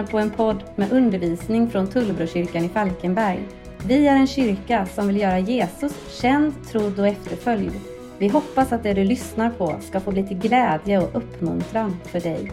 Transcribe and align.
Lyssnar 0.00 0.12
på 0.12 0.18
en 0.18 0.30
podd 0.30 0.64
med 0.76 0.92
undervisning 0.92 1.70
från 1.70 1.86
Tullbrokyrkan 1.86 2.64
i 2.64 2.68
Falkenberg. 2.68 3.40
Vi 3.86 4.06
är 4.06 4.16
en 4.16 4.26
kyrka 4.26 4.86
som 4.86 5.06
vill 5.06 5.16
göra 5.16 5.38
Jesus 5.38 6.20
känd, 6.20 6.54
trodd 6.68 6.98
och 6.98 7.08
efterföljd. 7.08 7.72
Vi 8.18 8.28
hoppas 8.28 8.72
att 8.72 8.82
det 8.82 8.94
du 8.94 9.04
lyssnar 9.04 9.50
på 9.50 9.76
ska 9.80 10.00
få 10.00 10.10
bli 10.10 10.26
till 10.26 10.38
glädje 10.38 10.98
och 10.98 11.16
uppmuntran 11.16 11.96
för 12.04 12.20
dig. 12.20 12.52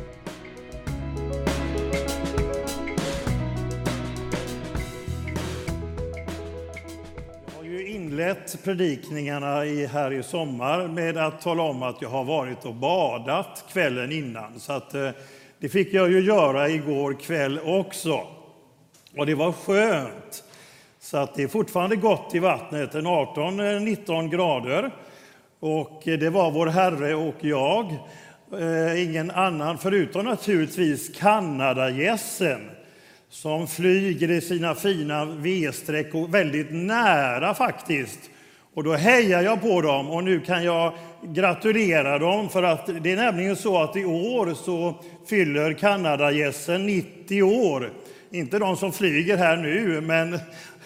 Jag 7.45 7.58
har 7.58 7.64
ju 7.64 7.88
inlett 7.88 8.64
predikningarna 8.64 9.66
i, 9.66 9.86
här 9.86 10.14
i 10.14 10.23
sommar 10.23 10.88
med 10.88 11.18
att 11.18 11.42
tala 11.42 11.64
om 11.64 11.84
att 11.84 12.02
jag 12.02 12.09
har 12.09 12.23
varit 12.23 12.66
och 12.66 12.76
badat 12.76 13.66
kvällen 13.73 14.12
innan. 14.12 14.59
Så 14.59 14.73
att, 14.73 14.94
eh, 14.94 15.09
det 15.60 15.70
fick 15.70 15.94
jag 15.94 16.12
ju 16.12 16.20
göra 16.20 16.70
igår 16.70 17.14
kväll 17.14 17.60
också. 17.60 18.28
Och 19.18 19.26
det 19.26 19.36
var 19.36 19.52
skönt. 19.52 20.44
Så 21.00 21.18
att 21.18 21.36
det 21.36 21.44
är 21.44 21.48
fortfarande 21.48 21.96
gott 21.96 22.36
i 22.36 22.40
vattnet, 22.40 22.96
en 22.96 23.08
18-19 23.08 24.24
eh, 24.24 24.30
grader. 24.30 24.92
Och 25.60 26.02
det 26.04 26.30
var 26.30 26.52
vår 26.52 26.68
Herre 26.68 27.16
och 27.16 27.36
jag, 27.40 27.86
eh, 28.60 29.04
ingen 29.04 29.32
annan, 29.32 29.78
förutom 29.78 30.26
naturligtvis 30.26 31.18
Kanadagässen 31.18 32.70
som 33.30 33.68
flyger 33.68 34.31
i 34.31 34.42
sina 34.42 34.76
fina 34.76 35.26
V-streck 35.26 36.16
och 36.16 36.34
väldigt 36.34 36.72
nära 36.72 37.53
faktiskt. 37.53 38.20
Och 38.78 38.83
då 38.83 38.94
hejar 38.94 39.42
jag 39.42 39.61
på 39.61 39.81
dem 39.81 40.09
och 40.09 40.23
nu 40.23 40.39
kan 40.39 40.64
jag 40.64 40.94
gratulera 41.23 42.20
dem 42.20 42.50
för 42.50 42.64
att 42.64 43.03
det 43.03 43.11
är 43.11 43.16
nämligen 43.16 43.56
så 43.56 43.81
att 43.81 43.95
i 43.95 44.06
år 44.06 44.53
så 44.53 44.95
fyller 45.30 45.73
Kanadagässen 45.73 46.86
90 46.86 47.44
år. 47.44 47.92
Inte 48.31 48.59
de 48.59 48.78
som 48.78 48.92
flyger 48.92 49.38
här 49.38 49.58
nu, 49.58 50.02
men 50.02 50.39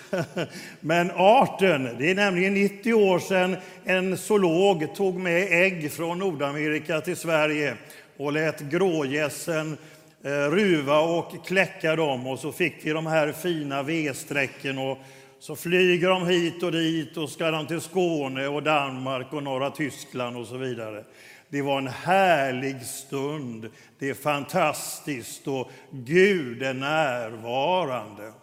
men 0.80 1.12
arten, 1.16 1.90
det 1.98 2.12
är 2.12 2.16
nämligen 2.16 2.54
90 2.54 2.94
år 2.94 3.20
sedan 3.20 3.56
en 3.86 4.18
zoolog 4.18 4.96
tog 4.96 5.20
med 5.20 5.64
ägg 5.64 5.92
från 5.92 6.20
Nordamerika 6.20 7.02
till 7.02 7.18
Sverige 7.18 7.74
och 8.18 8.34
lät 8.34 8.60
grågässen 8.60 9.78
eh, 10.24 10.30
ruva 10.30 11.00
och 11.00 11.46
kläcka 11.48 11.96
dem 11.96 12.28
och 12.28 12.40
så 12.40 12.52
fick 12.52 12.76
vi 12.84 12.92
de 12.92 13.06
här 13.06 13.32
fina 13.32 13.84
V-strecken 13.84 14.78
och 14.78 14.98
så 15.42 15.56
flyger 15.56 16.10
de 16.10 16.28
hit 16.28 16.64
och 16.64 16.72
dit 16.72 17.18
och 17.18 17.30
ska 17.30 17.52
de 17.52 17.68
till 17.68 17.82
Skåne 17.82 18.48
och 18.48 18.64
Danmark 18.64 19.34
och 19.34 19.44
norra 19.44 19.72
Tyskland 19.72 20.38
och 20.38 20.48
så 20.48 20.58
vidare. 20.58 21.04
Det 21.50 21.62
var 21.62 21.78
en 21.78 21.88
härlig 21.88 22.82
stund. 22.82 23.70
Det 24.00 24.10
är 24.10 24.14
fantastiskt 24.14 25.48
och 25.48 25.72
Gud 25.92 26.64
är 26.64 26.74
närvarande. 26.74 28.34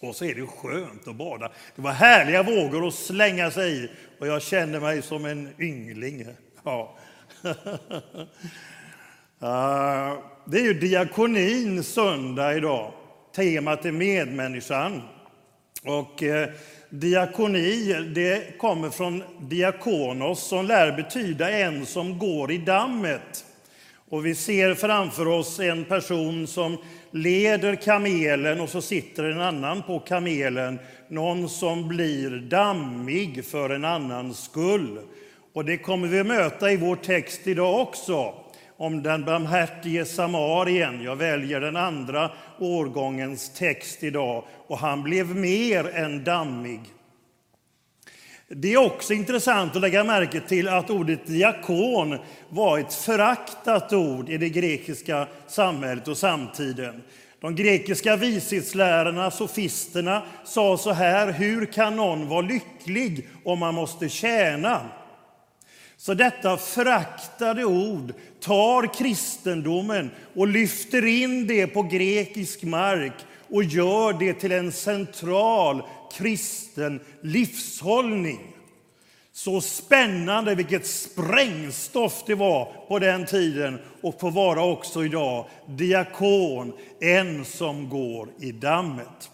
Och 0.00 0.16
så 0.16 0.24
är 0.24 0.34
det 0.34 0.46
skönt 0.46 1.08
att 1.08 1.16
bada. 1.16 1.50
Det 1.76 1.82
var 1.82 1.92
härliga 1.92 2.42
vågor 2.42 2.88
att 2.88 2.94
slänga 2.94 3.50
sig 3.50 3.84
i 3.84 3.90
och 4.18 4.26
jag 4.26 4.42
kände 4.42 4.80
mig 4.80 5.02
som 5.02 5.24
en 5.24 5.48
yngling. 5.58 6.26
Ja. 6.64 6.96
Det 10.44 10.58
är 10.58 10.64
ju 10.64 10.74
diakonin 10.74 11.84
söndag 11.84 12.54
idag. 12.54 12.92
Temat 13.34 13.84
är 13.84 13.92
medmänniskan. 13.92 15.02
Och 15.84 16.22
eh, 16.22 16.48
diakoni 16.90 17.92
det 18.14 18.58
kommer 18.58 18.90
från 18.90 19.22
diakonos 19.40 20.48
som 20.48 20.66
lär 20.66 20.92
betyda 20.92 21.50
en 21.50 21.86
som 21.86 22.18
går 22.18 22.52
i 22.52 22.58
dammet. 22.58 23.44
Och 24.10 24.26
vi 24.26 24.34
ser 24.34 24.74
framför 24.74 25.28
oss 25.28 25.60
en 25.60 25.84
person 25.84 26.46
som 26.46 26.76
leder 27.10 27.74
kamelen 27.74 28.60
och 28.60 28.68
så 28.68 28.82
sitter 28.82 29.24
en 29.24 29.40
annan 29.40 29.82
på 29.82 29.98
kamelen. 29.98 30.78
Någon 31.08 31.48
som 31.48 31.88
blir 31.88 32.30
dammig 32.30 33.44
för 33.44 33.70
en 33.70 33.84
annans 33.84 34.44
skull. 34.44 34.98
Och 35.52 35.64
det 35.64 35.78
kommer 35.78 36.08
vi 36.08 36.24
möta 36.24 36.72
i 36.72 36.76
vår 36.76 36.96
text 36.96 37.46
idag 37.46 37.80
också 37.80 38.34
om 38.80 39.02
den 39.02 39.24
barmhärtige 39.24 40.04
samarien. 40.04 41.02
Jag 41.02 41.16
väljer 41.16 41.60
den 41.60 41.76
andra 41.76 42.30
årgångens 42.58 43.50
text 43.50 44.02
idag. 44.02 44.44
Och 44.66 44.78
han 44.78 45.02
blev 45.02 45.36
mer 45.36 45.88
än 45.88 46.24
dammig. 46.24 46.80
Det 48.48 48.72
är 48.72 48.86
också 48.86 49.12
intressant 49.12 49.76
att 49.76 49.82
lägga 49.82 50.04
märke 50.04 50.40
till 50.40 50.68
att 50.68 50.90
ordet 50.90 51.26
diakon 51.26 52.18
var 52.48 52.78
ett 52.78 52.94
föraktat 52.94 53.92
ord 53.92 54.28
i 54.28 54.38
det 54.38 54.48
grekiska 54.48 55.26
samhället 55.48 56.08
och 56.08 56.16
samtiden. 56.16 57.02
De 57.40 57.54
grekiska 57.54 58.16
vishetslärarna, 58.16 59.30
sofisterna, 59.30 60.22
sa 60.44 60.76
så 60.76 60.92
här, 60.92 61.32
hur 61.32 61.66
kan 61.66 61.96
någon 61.96 62.28
vara 62.28 62.40
lycklig 62.40 63.28
om 63.44 63.58
man 63.58 63.74
måste 63.74 64.08
tjäna? 64.08 64.80
Så 66.00 66.14
detta 66.14 66.56
föraktade 66.56 67.64
ord 67.64 68.12
tar 68.40 68.94
kristendomen 68.94 70.10
och 70.34 70.48
lyfter 70.48 71.04
in 71.04 71.46
det 71.46 71.66
på 71.66 71.82
grekisk 71.82 72.62
mark 72.62 73.12
och 73.50 73.64
gör 73.64 74.12
det 74.12 74.34
till 74.34 74.52
en 74.52 74.72
central 74.72 75.82
kristen 76.12 77.00
livshållning. 77.20 78.40
Så 79.32 79.60
spännande, 79.60 80.54
vilket 80.54 80.86
sprängstoff 80.86 82.22
det 82.26 82.34
var 82.34 82.72
på 82.88 82.98
den 82.98 83.26
tiden 83.26 83.78
och 84.00 84.20
får 84.20 84.30
vara 84.30 84.64
också 84.64 85.04
idag. 85.04 85.46
Diakon, 85.66 86.72
en 87.00 87.44
som 87.44 87.88
går 87.88 88.28
i 88.40 88.52
dammet. 88.52 89.30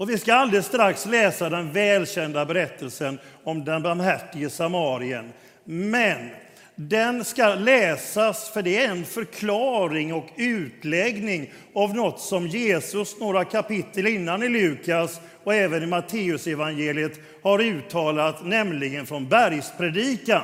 Och 0.00 0.10
vi 0.10 0.18
ska 0.18 0.34
alldeles 0.34 0.66
strax 0.66 1.06
läsa 1.06 1.48
den 1.48 1.72
välkända 1.72 2.44
berättelsen 2.44 3.18
om 3.44 3.64
den 3.64 3.82
barmhärtige 3.82 4.50
samarien. 4.50 5.32
Men 5.64 6.30
den 6.74 7.24
ska 7.24 7.54
läsas 7.54 8.50
för 8.50 8.62
det 8.62 8.84
är 8.84 8.90
en 8.90 9.04
förklaring 9.04 10.14
och 10.14 10.26
utläggning 10.36 11.52
av 11.74 11.94
något 11.94 12.20
som 12.20 12.46
Jesus 12.46 13.20
några 13.20 13.44
kapitel 13.44 14.06
innan 14.06 14.42
i 14.42 14.48
Lukas 14.48 15.20
och 15.44 15.54
även 15.54 15.82
i 15.82 15.86
Matteusevangeliet 15.86 17.20
har 17.42 17.60
uttalat, 17.60 18.44
nämligen 18.44 19.06
från 19.06 19.28
bergspredikan. 19.28 20.42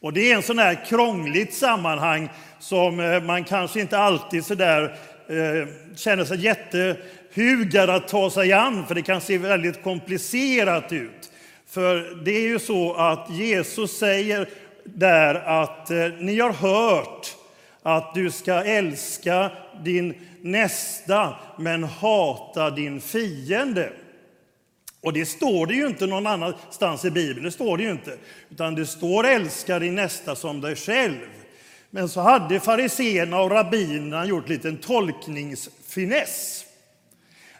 Och 0.00 0.12
det 0.12 0.32
är 0.32 0.36
en 0.36 0.42
sån 0.42 0.58
här 0.58 0.84
krångligt 0.86 1.54
sammanhang 1.54 2.28
som 2.58 3.00
eh, 3.00 3.22
man 3.22 3.44
kanske 3.44 3.80
inte 3.80 3.98
alltid 3.98 4.44
så 4.44 4.54
där, 4.54 4.82
eh, 5.28 5.68
känner 5.96 6.24
sig 6.24 6.40
jätte 6.40 6.96
hugad 7.34 7.90
att 7.90 8.08
ta 8.08 8.30
sig 8.30 8.52
an, 8.52 8.86
för 8.86 8.94
det 8.94 9.02
kan 9.02 9.20
se 9.20 9.38
väldigt 9.38 9.82
komplicerat 9.82 10.92
ut. 10.92 11.30
För 11.66 12.24
det 12.24 12.30
är 12.30 12.48
ju 12.48 12.58
så 12.58 12.94
att 12.94 13.30
Jesus 13.30 13.98
säger 13.98 14.48
där 14.84 15.34
att 15.34 15.90
eh, 15.90 16.08
ni 16.18 16.40
har 16.40 16.52
hört 16.52 17.36
att 17.82 18.14
du 18.14 18.30
ska 18.30 18.64
älska 18.64 19.50
din 19.82 20.14
nästa 20.40 21.34
men 21.58 21.84
hata 21.84 22.70
din 22.70 23.00
fiende. 23.00 23.92
Och 25.00 25.12
det 25.12 25.26
står 25.26 25.66
det 25.66 25.74
ju 25.74 25.86
inte 25.86 26.06
någon 26.06 26.26
annanstans 26.26 27.04
i 27.04 27.10
Bibeln, 27.10 27.44
det 27.44 27.50
står 27.50 27.76
det 27.76 27.82
ju 27.82 27.90
inte. 27.90 28.16
Utan 28.50 28.74
det 28.74 28.86
står 28.86 29.26
älska 29.26 29.78
din 29.78 29.94
nästa 29.94 30.36
som 30.36 30.60
dig 30.60 30.76
själv. 30.76 31.16
Men 31.90 32.08
så 32.08 32.20
hade 32.20 32.60
fariseerna 32.60 33.40
och 33.40 33.50
rabbinerna 33.50 34.26
gjort 34.26 34.46
en 34.46 34.52
liten 34.52 34.76
tolkningsfiness. 34.76 36.63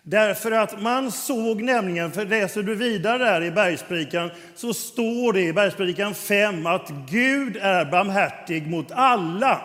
Därför 0.06 0.50
att 0.50 0.82
man 0.82 1.12
såg 1.12 1.62
nämligen, 1.62 2.12
för 2.12 2.24
läser 2.24 2.62
du 2.62 2.74
vidare 2.74 3.18
där 3.18 3.42
i 3.42 3.50
Bergspredikan 3.50 4.30
så 4.54 4.74
står 4.74 5.32
det 5.32 5.40
i 5.40 5.52
Bergspredikan 5.52 6.14
5 6.14 6.66
att 6.66 6.90
Gud 7.10 7.56
är 7.56 7.84
barmhärtig 7.84 8.66
mot 8.66 8.92
alla. 8.92 9.60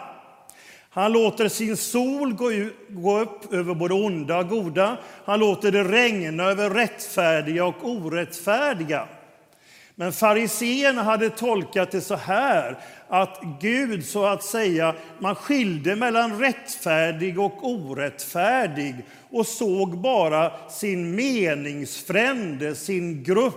Han 0.89 1.11
låter 1.11 1.49
sin 1.49 1.77
sol 1.77 2.33
gå, 2.33 2.49
gå 2.89 3.19
upp 3.19 3.53
över 3.53 3.73
både 3.73 3.93
onda 3.93 4.37
och 4.37 4.49
goda. 4.49 4.97
Han 5.25 5.39
låter 5.39 5.71
det 5.71 5.83
regna 5.83 6.43
över 6.43 6.69
rättfärdiga 6.69 7.65
och 7.65 7.89
orättfärdiga. 7.89 9.07
Men 9.99 10.13
fariseerna 10.13 11.03
hade 11.03 11.29
tolkat 11.29 11.91
det 11.91 12.01
så 12.01 12.15
här 12.15 12.77
att 13.07 13.41
Gud 13.61 14.05
så 14.05 14.25
att 14.25 14.43
säga, 14.43 14.95
man 15.19 15.35
skilde 15.35 15.95
mellan 15.95 16.39
rättfärdig 16.39 17.39
och 17.39 17.69
orättfärdig 17.69 18.95
och 19.29 19.47
såg 19.47 19.97
bara 19.97 20.69
sin 20.69 21.15
meningsfrände, 21.15 22.75
sin 22.75 23.23
grupp. 23.23 23.55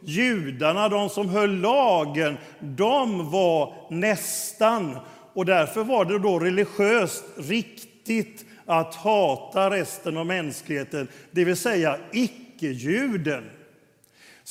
Judarna, 0.00 0.88
de 0.88 1.08
som 1.08 1.28
höll 1.28 1.60
lagen, 1.60 2.36
de 2.60 3.30
var 3.30 3.74
nästan. 3.90 4.96
Och 5.34 5.46
därför 5.46 5.84
var 5.84 6.04
det 6.04 6.18
då 6.18 6.38
religiöst 6.38 7.24
riktigt 7.36 8.44
att 8.66 8.94
hata 8.94 9.70
resten 9.70 10.16
av 10.16 10.26
mänskligheten, 10.26 11.08
det 11.30 11.44
vill 11.44 11.56
säga 11.56 11.98
icke-juden. 12.12 13.44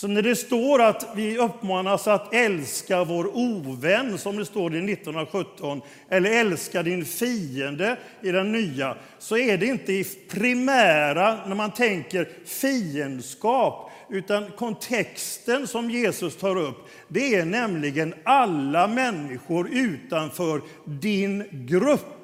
Så 0.04 0.10
när 0.10 0.22
det 0.22 0.36
står 0.36 0.82
att 0.82 1.08
vi 1.16 1.38
uppmanas 1.38 2.08
att 2.08 2.34
älska 2.34 3.04
vår 3.04 3.38
ovän, 3.38 4.18
som 4.18 4.38
det 4.38 4.46
står 4.46 4.76
i 4.76 4.94
1917, 4.94 5.82
eller 6.10 6.32
älska 6.32 6.84
din 6.84 7.06
fiende 7.06 7.98
i 8.22 8.32
den 8.32 8.52
nya, 8.52 8.96
så 9.20 9.38
är 9.38 9.58
det 9.58 9.66
inte 9.66 9.94
i 9.94 10.04
primära, 10.30 11.48
när 11.48 11.56
man 11.56 11.72
tänker 11.72 12.30
fiendskap, 12.46 13.92
utan 14.10 14.52
kontexten 14.52 15.68
som 15.68 15.90
Jesus 15.90 16.36
tar 16.36 16.58
upp, 16.58 16.88
det 17.08 17.36
är 17.36 17.46
nämligen 17.46 18.14
alla 18.24 18.88
människor 18.88 19.70
utanför 19.72 20.62
din 20.86 21.44
grupp. 21.52 22.23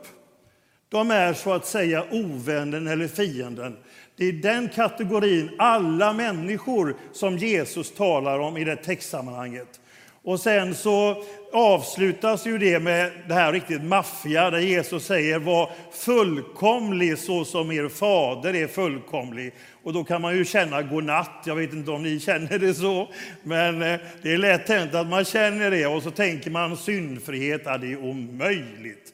De 0.89 1.11
är 1.11 1.33
så 1.33 1.53
att 1.53 1.65
säga 1.65 2.05
ovännen 2.11 2.87
eller 2.87 3.07
fienden. 3.07 3.77
Det 4.15 4.25
är 4.25 4.33
den 4.33 4.69
kategorin, 4.69 5.49
alla 5.57 6.13
människor, 6.13 6.95
som 7.13 7.37
Jesus 7.37 7.91
talar 7.91 8.39
om 8.39 8.57
i 8.57 8.63
det 8.63 8.75
textsammanhanget. 8.75 9.79
Och 10.23 10.39
sen 10.39 10.75
så 10.75 11.23
avslutas 11.53 12.47
ju 12.47 12.57
det 12.57 12.79
med 12.79 13.11
det 13.27 13.33
här 13.33 13.51
riktigt 13.51 13.83
maffia, 13.83 14.49
där 14.49 14.59
Jesus 14.59 15.05
säger 15.05 15.39
var 15.39 15.71
fullkomlig 15.91 17.17
så 17.17 17.45
som 17.45 17.71
er 17.71 17.89
fader 17.89 18.55
är 18.55 18.67
fullkomlig. 18.67 19.53
Och 19.83 19.93
då 19.93 20.03
kan 20.03 20.21
man 20.21 20.37
ju 20.37 20.45
känna 20.45 20.81
godnatt. 20.81 21.43
Jag 21.45 21.55
vet 21.55 21.73
inte 21.73 21.91
om 21.91 22.03
ni 22.03 22.19
känner 22.19 22.59
det 22.59 22.73
så, 22.73 23.09
men 23.43 23.81
eh, 23.81 23.99
det 24.21 24.33
är 24.33 24.37
lätt 24.37 24.69
hänt 24.69 24.95
att 24.95 25.07
man 25.07 25.25
känner 25.25 25.71
det 25.71 25.85
och 25.85 26.03
så 26.03 26.11
tänker 26.11 26.51
man 26.51 26.77
syndfrihet, 26.77 27.61
ja, 27.65 27.77
det 27.77 27.91
är 27.91 27.97
omöjligt. 27.97 29.13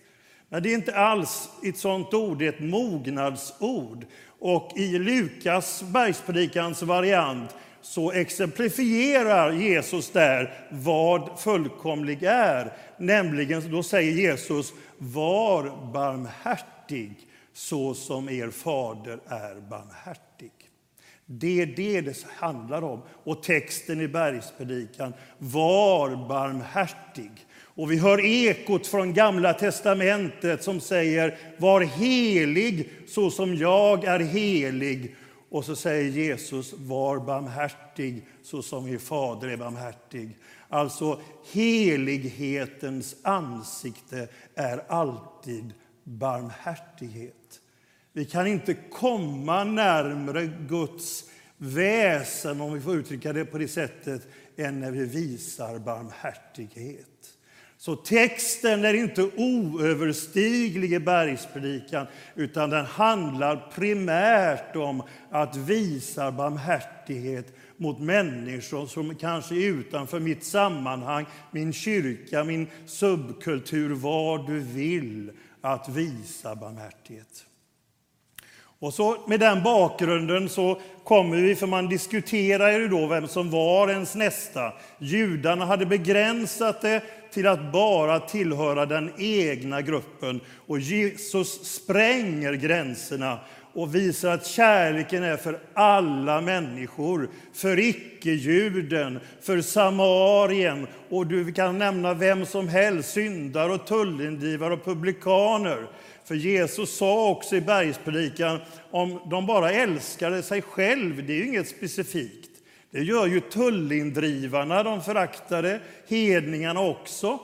Nej, 0.56 0.62
det 0.62 0.72
är 0.72 0.76
inte 0.76 0.96
alls 0.96 1.50
ett 1.64 1.78
sånt 1.78 2.14
ord, 2.14 2.40
det 2.40 2.46
är 2.46 2.50
ett 2.50 2.60
mognadsord. 2.60 4.06
Och 4.40 4.72
i 4.76 5.00
Lukas 5.00 5.84
bergspredikans 5.84 6.82
variant 6.82 7.56
så 7.82 8.12
exemplifierar 8.12 9.52
Jesus 9.52 10.12
där 10.12 10.68
vad 10.70 11.40
fullkomlig 11.40 12.24
är. 12.24 12.74
Nämligen, 12.98 13.72
då 13.72 13.84
säger 13.84 14.12
Jesus, 14.12 14.74
var 14.98 15.92
barmhärtig 15.94 17.28
så 17.54 17.94
som 17.94 18.30
er 18.30 18.50
fader 18.50 19.20
är 19.28 19.56
barmhärtig. 19.70 20.52
Det 21.26 21.62
är 21.62 21.66
det 21.66 22.02
det 22.02 22.26
handlar 22.38 22.82
om. 22.82 23.02
Och 23.24 23.44
texten 23.44 24.02
i 24.02 24.08
bergspredikan, 24.08 25.14
var 25.38 26.28
barmhärtig. 26.28 27.32
Och 27.76 27.92
vi 27.92 27.98
hör 27.98 28.26
ekot 28.26 28.88
från 28.88 29.14
Gamla 29.14 29.54
testamentet 29.54 30.64
som 30.64 30.80
säger 30.80 31.38
var 31.58 31.82
helig 31.82 32.90
så 33.08 33.32
som 33.32 33.56
jag 33.56 34.04
är 34.04 34.20
helig. 34.20 35.16
Och 35.50 35.66
så 35.66 35.76
säger 35.76 36.10
Jesus 36.10 36.74
var 36.74 37.20
barmhärtig 37.20 38.28
så 38.44 38.62
som 38.62 38.88
er 38.88 38.98
fader 38.98 39.48
är 39.48 39.58
barmhärtig. 39.58 40.38
Alltså 40.70 41.22
helighetens 41.54 43.16
ansikte 43.22 44.28
är 44.56 44.84
alltid 44.88 45.74
barmhärtighet. 46.04 47.62
Vi 48.14 48.26
kan 48.26 48.48
inte 48.48 48.74
komma 48.74 49.64
närmre 49.64 50.46
Guds 50.46 51.24
väsen, 51.58 52.62
om 52.62 52.74
vi 52.74 52.82
får 52.82 52.96
uttrycka 52.96 53.34
det 53.34 53.46
på 53.46 53.58
det 53.58 53.68
sättet, 53.68 54.28
än 54.58 54.80
när 54.80 54.92
vi 54.92 55.06
visar 55.06 55.80
barmhärtighet. 55.80 57.35
Så 57.86 57.96
texten 57.96 58.86
är 58.86 58.94
inte 58.94 59.30
oöverstiglig 59.38 60.94
i 60.94 61.00
bergspredikan 61.00 62.08
utan 62.36 62.70
den 62.70 62.86
handlar 62.86 63.72
primärt 63.76 64.76
om 64.76 65.04
att 65.32 65.56
visa 65.56 66.32
barmhärtighet 66.32 67.54
mot 67.78 68.00
människor 68.00 68.86
som 68.86 69.16
kanske 69.16 69.56
är 69.56 69.68
utanför 69.68 70.20
mitt 70.20 70.44
sammanhang, 70.46 71.26
min 71.52 71.74
kyrka, 71.74 72.44
min 72.44 72.68
subkultur, 72.86 73.94
vad 73.94 74.48
du 74.48 74.60
vill, 74.60 75.32
att 75.62 75.90
visa 75.90 76.56
barmhärtighet. 76.56 77.46
Och 78.80 78.94
så 78.94 79.18
med 79.28 79.40
den 79.40 79.64
bakgrunden 79.64 80.50
så 80.50 80.82
kommer 81.04 81.38
vi, 81.38 81.56
för 81.56 81.68
man 81.68 81.90
diskuterar 81.90 82.72
ju 82.72 82.88
då 82.88 83.08
vem 83.08 83.28
som 83.28 83.50
var 83.50 83.90
ens 83.90 84.16
nästa. 84.16 84.74
Judarna 85.00 85.66
hade 85.66 85.86
begränsat 85.86 86.82
det 86.82 87.02
till 87.36 87.48
att 87.48 87.72
bara 87.72 88.20
tillhöra 88.20 88.86
den 88.86 89.12
egna 89.18 89.82
gruppen. 89.82 90.42
Och 90.68 90.80
Jesus 90.80 91.66
spränger 91.66 92.54
gränserna 92.54 93.40
och 93.74 93.96
visar 93.96 94.30
att 94.30 94.46
kärleken 94.46 95.24
är 95.24 95.38
för 95.38 95.60
alla 95.74 96.42
människor, 96.42 97.30
för 97.54 97.80
icke-juden, 97.80 99.20
för 99.42 99.62
samarien 99.62 100.88
och 101.10 101.28
du 101.28 101.52
kan 101.52 101.78
nämna 101.78 102.14
vem 102.14 102.46
som 102.46 102.68
helst, 102.68 103.12
syndare 103.12 103.74
och 103.74 103.88
tullindrivare 103.88 104.74
och 104.74 104.86
publikaner. 104.86 105.88
För 106.26 106.36
Jesus 106.36 106.98
sa 106.98 107.30
också 107.30 107.56
i 107.56 107.62
bergspredikan, 107.62 108.60
om 108.92 109.20
de 109.30 109.46
bara 109.46 109.72
älskade 109.72 110.44
sig 110.44 110.62
själv, 110.62 111.26
det 111.28 111.34
är 111.34 111.38
ju 111.38 111.48
inget 111.48 111.68
specifikt. 111.68 112.55
Det 112.96 113.04
gör 113.04 113.28
ju 113.28 113.40
tullindrivarna, 113.40 114.84
de 114.84 115.02
föraktade, 115.02 115.80
hedningarna 116.08 116.82
också. 116.82 117.40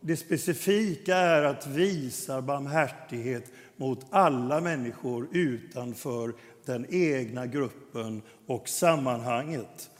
Det 0.00 0.16
specifika 0.16 1.16
är 1.16 1.42
att 1.42 1.66
visa 1.66 2.42
barmhärtighet 2.42 3.44
mot 3.76 4.06
alla 4.10 4.60
människor 4.60 5.28
utanför 5.32 6.32
den 6.66 6.86
egna 6.90 7.46
gruppen 7.46 8.22
och 8.46 8.68
sammanhanget. 8.68 9.90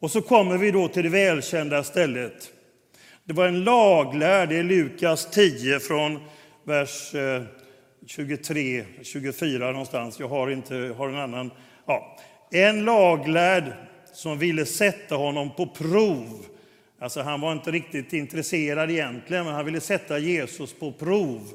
Och 0.00 0.10
så 0.10 0.22
kommer 0.22 0.58
vi 0.58 0.70
då 0.70 0.88
till 0.88 1.02
det 1.02 1.08
välkända 1.08 1.84
stället. 1.84 2.52
Det 3.24 3.32
var 3.32 3.46
en 3.46 3.64
laglärd, 3.64 4.48
det 4.48 4.58
är 4.58 4.62
Lukas 4.62 5.30
10 5.30 5.80
från 5.80 6.18
vers 6.64 7.14
eh, 7.14 7.42
23, 8.06 8.84
24 9.02 9.70
någonstans. 9.70 10.20
Jag 10.20 10.28
har, 10.28 10.50
inte, 10.50 10.74
har 10.74 11.08
en 11.08 11.18
annan. 11.18 11.50
Ja. 11.86 12.18
En 12.50 12.84
laglärd 12.84 13.72
som 14.12 14.38
ville 14.38 14.66
sätta 14.66 15.14
honom 15.14 15.50
på 15.54 15.66
prov. 15.66 16.46
Alltså 16.98 17.20
han 17.22 17.40
var 17.40 17.52
inte 17.52 17.70
riktigt 17.70 18.12
intresserad 18.12 18.90
egentligen, 18.90 19.44
men 19.44 19.54
han 19.54 19.64
ville 19.64 19.80
sätta 19.80 20.18
Jesus 20.18 20.72
på 20.72 20.92
prov. 20.92 21.48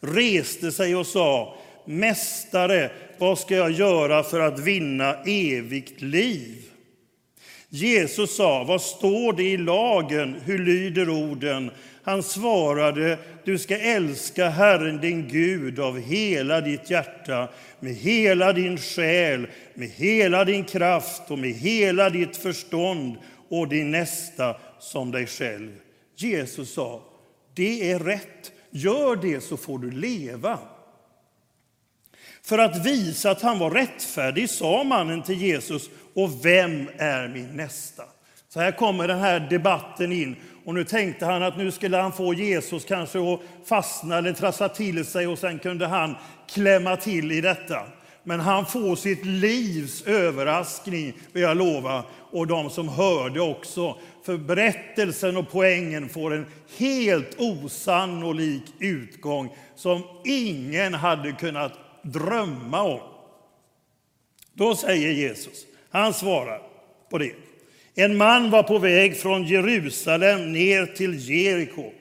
Reste 0.00 0.72
sig 0.72 0.96
och 0.96 1.06
sa, 1.06 1.56
Mästare, 1.84 2.90
vad 3.18 3.38
ska 3.38 3.54
jag 3.54 3.70
göra 3.70 4.22
för 4.22 4.40
att 4.40 4.58
vinna 4.58 5.14
evigt 5.26 6.02
liv? 6.02 6.62
Jesus 7.68 8.36
sa, 8.36 8.64
vad 8.64 8.82
står 8.82 9.32
det 9.32 9.42
i 9.42 9.56
lagen? 9.56 10.36
Hur 10.44 10.58
lyder 10.58 11.08
orden? 11.08 11.70
Han 12.02 12.22
svarade, 12.22 13.18
du 13.44 13.58
ska 13.58 13.78
älska 13.78 14.48
Herren 14.48 15.00
din 15.00 15.28
Gud 15.28 15.80
av 15.80 16.00
hela 16.00 16.60
ditt 16.60 16.90
hjärta, 16.90 17.48
med 17.80 17.94
hela 17.94 18.52
din 18.52 18.78
själ, 18.78 19.46
med 19.74 19.88
hela 19.88 20.44
din 20.44 20.64
kraft 20.64 21.30
och 21.30 21.38
med 21.38 21.52
hela 21.52 22.10
ditt 22.10 22.36
förstånd 22.36 23.16
och 23.48 23.68
din 23.68 23.90
nästa 23.90 24.56
som 24.78 25.10
dig 25.10 25.26
själv. 25.26 25.72
Jesus 26.16 26.74
sa, 26.74 27.02
det 27.54 27.90
är 27.90 27.98
rätt. 27.98 28.52
Gör 28.70 29.16
det 29.16 29.40
så 29.40 29.56
får 29.56 29.78
du 29.78 29.90
leva. 29.90 30.58
För 32.42 32.58
att 32.58 32.86
visa 32.86 33.30
att 33.30 33.42
han 33.42 33.58
var 33.58 33.70
rättfärdig 33.70 34.50
sa 34.50 34.84
mannen 34.84 35.22
till 35.22 35.42
Jesus, 35.42 35.90
och 36.14 36.44
vem 36.46 36.88
är 36.98 37.28
min 37.28 37.56
nästa? 37.56 38.02
Så 38.48 38.60
här 38.60 38.72
kommer 38.72 39.08
den 39.08 39.18
här 39.18 39.40
debatten 39.40 40.12
in. 40.12 40.36
Och 40.66 40.74
nu 40.74 40.84
tänkte 40.84 41.26
han 41.26 41.42
att 41.42 41.56
nu 41.56 41.70
skulle 41.70 41.96
han 41.96 42.12
få 42.12 42.34
Jesus 42.34 42.84
kanske 42.84 43.32
att 43.32 43.40
fastna 43.64 44.18
eller 44.18 44.32
trassla 44.32 44.68
till 44.68 45.04
sig 45.04 45.26
och 45.26 45.38
sen 45.38 45.58
kunde 45.58 45.86
han 45.86 46.14
klämma 46.48 46.96
till 46.96 47.32
i 47.32 47.40
detta. 47.40 47.82
Men 48.22 48.40
han 48.40 48.66
får 48.66 48.96
sitt 48.96 49.24
livs 49.24 50.02
överraskning, 50.06 51.12
vill 51.32 51.42
jag 51.42 51.56
lova, 51.56 52.04
och 52.30 52.46
de 52.46 52.70
som 52.70 52.88
hörde 52.88 53.40
också. 53.40 53.98
För 54.24 54.36
berättelsen 54.36 55.36
och 55.36 55.50
poängen 55.50 56.08
får 56.08 56.34
en 56.34 56.46
helt 56.78 57.40
osannolik 57.40 58.64
utgång 58.78 59.56
som 59.76 60.02
ingen 60.24 60.94
hade 60.94 61.32
kunnat 61.32 61.72
drömma 62.02 62.82
om. 62.82 63.00
Då 64.52 64.76
säger 64.76 65.12
Jesus, 65.12 65.66
han 65.90 66.14
svarar 66.14 66.62
på 67.10 67.18
det. 67.18 67.45
En 67.98 68.16
man 68.16 68.50
var 68.50 68.62
på 68.62 68.78
väg 68.78 69.16
från 69.16 69.44
Jerusalem 69.44 70.52
ner 70.52 70.86
till 70.86 71.30
Jeriko. 71.30 71.92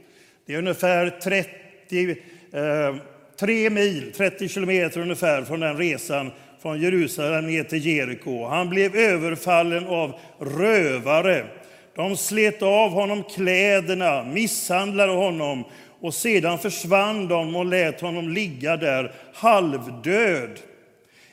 Det 0.46 0.54
är 0.54 0.58
ungefär 0.58 1.10
30, 1.10 2.10
eh, 2.54 2.96
3 3.40 3.70
mil, 3.70 4.12
30 4.18 4.50
kilometer 4.50 5.02
ungefär 5.02 5.42
från 5.42 5.60
den 5.60 5.78
resan 5.78 6.32
från 6.62 6.82
Jerusalem 6.82 7.48
ner 7.48 7.64
till 7.64 7.86
Jeriko. 7.86 8.46
Han 8.46 8.70
blev 8.70 8.96
överfallen 8.96 9.88
av 9.88 10.20
rövare. 10.40 11.46
De 11.96 12.18
slet 12.18 12.62
av 12.62 12.90
honom 12.90 13.24
kläderna, 13.24 14.24
misshandlade 14.24 15.14
honom 15.14 15.64
och 16.02 16.14
sedan 16.14 16.60
försvann 16.60 17.28
de 17.28 17.56
och 17.56 17.66
lät 17.66 18.02
honom 18.02 18.30
ligga 18.30 18.78
där 18.78 19.12
halvdöd. 19.34 20.60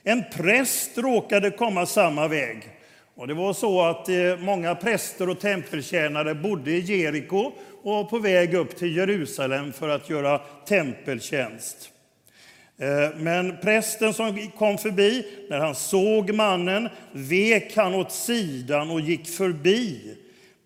En 0.04 0.24
präst 0.36 0.98
råkade 0.98 1.50
komma 1.50 1.86
samma 1.86 2.28
väg 2.28 2.68
och 3.14 3.28
det 3.28 3.34
var 3.34 3.52
så 3.52 3.82
att 3.82 4.08
eh, 4.08 4.36
många 4.38 4.74
präster 4.74 5.28
och 5.28 5.40
tempeltjänare 5.40 6.34
bodde 6.34 6.70
i 6.70 6.80
Jeriko 6.80 7.52
och 7.82 7.92
var 7.92 8.04
på 8.04 8.18
väg 8.18 8.54
upp 8.54 8.76
till 8.76 8.96
Jerusalem 8.96 9.72
för 9.72 9.88
att 9.88 10.10
göra 10.10 10.38
tempeltjänst. 10.68 11.90
Eh, 12.78 13.16
men 13.16 13.56
prästen 13.62 14.14
som 14.14 14.50
kom 14.58 14.78
förbi, 14.78 15.26
när 15.50 15.58
han 15.58 15.74
såg 15.74 16.34
mannen, 16.34 16.88
vek 17.12 17.76
han 17.76 17.94
åt 17.94 18.12
sidan 18.12 18.90
och 18.90 19.00
gick 19.00 19.28
förbi. 19.28 20.16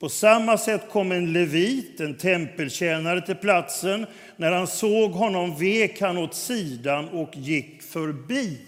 På 0.00 0.08
samma 0.08 0.58
sätt 0.58 0.90
kom 0.90 1.12
en 1.12 1.32
levit, 1.32 2.00
en 2.00 2.16
tempeltjänare, 2.16 3.20
till 3.20 3.34
platsen. 3.34 4.06
När 4.36 4.52
han 4.52 4.66
såg 4.66 5.10
honom 5.10 5.56
vek 5.56 6.00
han 6.00 6.18
åt 6.18 6.34
sidan 6.34 7.08
och 7.08 7.36
gick 7.36 7.82
förbi. 7.82 8.58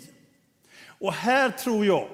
Och 0.87 1.13
här 1.13 1.51
tror 1.51 1.87
jag, 1.87 2.09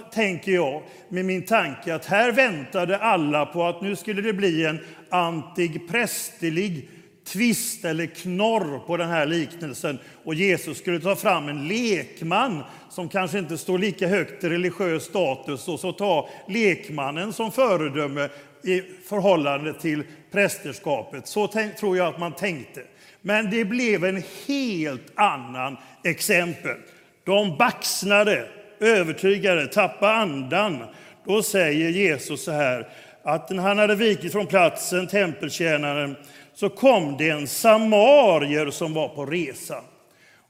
tänker 0.00 0.52
jag 0.52 0.82
med 1.08 1.24
min 1.24 1.42
tanke, 1.46 1.94
att 1.94 2.04
här 2.04 2.32
väntade 2.32 2.98
alla 2.98 3.46
på 3.46 3.64
att 3.64 3.82
nu 3.82 3.96
skulle 3.96 4.22
det 4.22 4.32
bli 4.32 4.64
en 4.64 4.78
antiprästerlig 5.10 6.88
tvist 7.24 7.84
eller 7.84 8.06
knorr 8.06 8.78
på 8.86 8.96
den 8.96 9.08
här 9.08 9.26
liknelsen 9.26 9.98
och 10.24 10.34
Jesus 10.34 10.78
skulle 10.78 11.00
ta 11.00 11.16
fram 11.16 11.48
en 11.48 11.68
lekman 11.68 12.62
som 12.90 13.08
kanske 13.08 13.38
inte 13.38 13.58
står 13.58 13.78
lika 13.78 14.08
högt 14.08 14.44
i 14.44 14.48
religiös 14.48 15.04
status 15.04 15.68
och 15.68 15.80
så 15.80 15.92
ta 15.92 16.28
lekmannen 16.48 17.32
som 17.32 17.52
föredöme 17.52 18.28
i 18.64 18.82
förhållande 19.08 19.74
till 19.74 20.02
prästerskapet. 20.30 21.26
Så 21.26 21.48
tror 21.80 21.96
jag 21.96 22.06
att 22.06 22.20
man 22.20 22.32
tänkte. 22.32 22.82
Men 23.20 23.50
det 23.50 23.64
blev 23.64 24.04
en 24.04 24.22
helt 24.46 25.12
annan 25.14 25.76
exempel. 26.04 26.76
De 27.24 27.56
baxnade, 27.56 28.48
övertygade, 28.80 29.66
tappa 29.66 30.12
andan. 30.12 30.84
Då 31.26 31.42
säger 31.42 31.88
Jesus 31.88 32.44
så 32.44 32.52
här 32.52 32.88
att 33.22 33.50
när 33.50 33.62
han 33.62 33.78
hade 33.78 33.94
vikit 33.94 34.32
från 34.32 34.46
platsen, 34.46 35.06
tempeltjänaren, 35.06 36.16
så 36.54 36.68
kom 36.68 37.16
det 37.16 37.30
en 37.30 37.46
samarier 37.46 38.70
som 38.70 38.94
var 38.94 39.08
på 39.08 39.26
resa. 39.26 39.80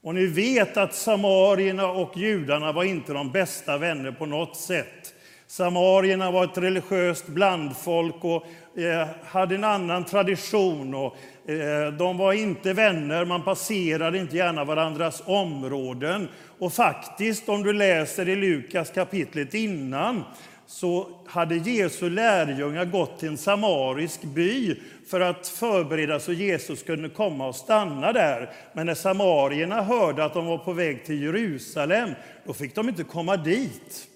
Och 0.03 0.15
ni 0.15 0.25
vet 0.25 0.77
att 0.77 0.93
samarierna 0.93 1.91
och 1.91 2.17
judarna 2.17 2.71
var 2.71 2.83
inte 2.83 3.13
de 3.13 3.31
bästa 3.31 3.77
vänner 3.77 4.11
på 4.11 4.25
något 4.25 4.57
sätt. 4.57 5.13
Samarierna 5.47 6.31
var 6.31 6.43
ett 6.43 6.57
religiöst 6.57 7.27
blandfolk 7.27 8.23
och 8.23 8.45
Eh, 8.77 9.07
hade 9.25 9.55
en 9.55 9.63
annan 9.63 10.05
tradition. 10.05 10.93
Och, 10.93 11.17
eh, 11.49 11.93
de 11.93 12.17
var 12.17 12.33
inte 12.33 12.73
vänner, 12.73 13.25
man 13.25 13.43
passerade 13.43 14.17
inte 14.17 14.37
gärna 14.37 14.63
varandras 14.63 15.23
områden. 15.25 16.27
Och 16.59 16.73
faktiskt, 16.73 17.49
om 17.49 17.63
du 17.63 17.73
läser 17.73 18.29
i 18.29 18.35
Lukas 18.35 18.89
kapitlet 18.89 19.53
innan, 19.53 20.23
så 20.67 21.07
hade 21.27 21.55
Jesu 21.55 22.09
lärjungar 22.09 22.85
gått 22.85 23.19
till 23.19 23.29
en 23.29 23.37
samarisk 23.37 24.23
by 24.23 24.75
för 25.09 25.19
att 25.19 25.47
förbereda 25.47 26.19
så 26.19 26.33
Jesus 26.33 26.83
kunde 26.83 27.09
komma 27.09 27.47
och 27.47 27.55
stanna 27.55 28.13
där. 28.13 28.49
Men 28.73 28.85
när 28.85 28.95
samarierna 28.95 29.81
hörde 29.81 30.25
att 30.25 30.33
de 30.33 30.45
var 30.45 30.57
på 30.57 30.73
väg 30.73 31.05
till 31.05 31.23
Jerusalem, 31.23 32.09
då 32.45 32.53
fick 32.53 32.75
de 32.75 32.89
inte 32.89 33.03
komma 33.03 33.37
dit. 33.37 34.07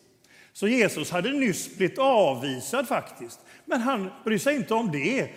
Så 0.54 0.68
Jesus 0.68 1.12
hade 1.12 1.32
nyss 1.32 1.78
blivit 1.78 2.00
avvisad 2.00 2.88
faktiskt. 2.88 3.40
Men 3.72 3.82
han 3.82 4.10
bryr 4.24 4.38
sig 4.38 4.56
inte 4.56 4.74
om 4.74 4.92
det, 4.92 5.28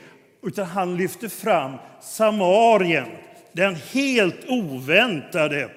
utan 0.43 0.67
han 0.67 0.97
lyfter 0.97 1.29
fram 1.29 1.73
Samarien, 2.03 3.07
den 3.53 3.77
helt 3.93 4.49
oväntade. 4.49 5.69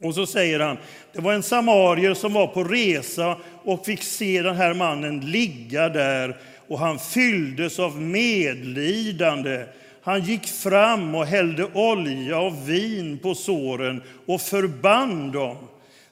Och 0.00 0.14
så 0.14 0.26
säger 0.26 0.60
han, 0.60 0.76
det 1.12 1.20
var 1.20 1.32
en 1.32 1.42
samarier 1.42 2.14
som 2.14 2.32
var 2.32 2.46
på 2.46 2.64
resa 2.64 3.36
och 3.64 3.86
fick 3.86 4.02
se 4.02 4.42
den 4.42 4.56
här 4.56 4.74
mannen 4.74 5.20
ligga 5.20 5.88
där 5.88 6.36
och 6.68 6.78
han 6.78 6.98
fylldes 6.98 7.78
av 7.78 8.00
medlidande. 8.00 9.64
Han 10.02 10.20
gick 10.20 10.46
fram 10.46 11.14
och 11.14 11.26
hällde 11.26 11.64
olja 11.74 12.38
och 12.38 12.68
vin 12.68 13.18
på 13.18 13.34
såren 13.34 14.02
och 14.26 14.40
förband 14.40 15.32
dem. 15.32 15.56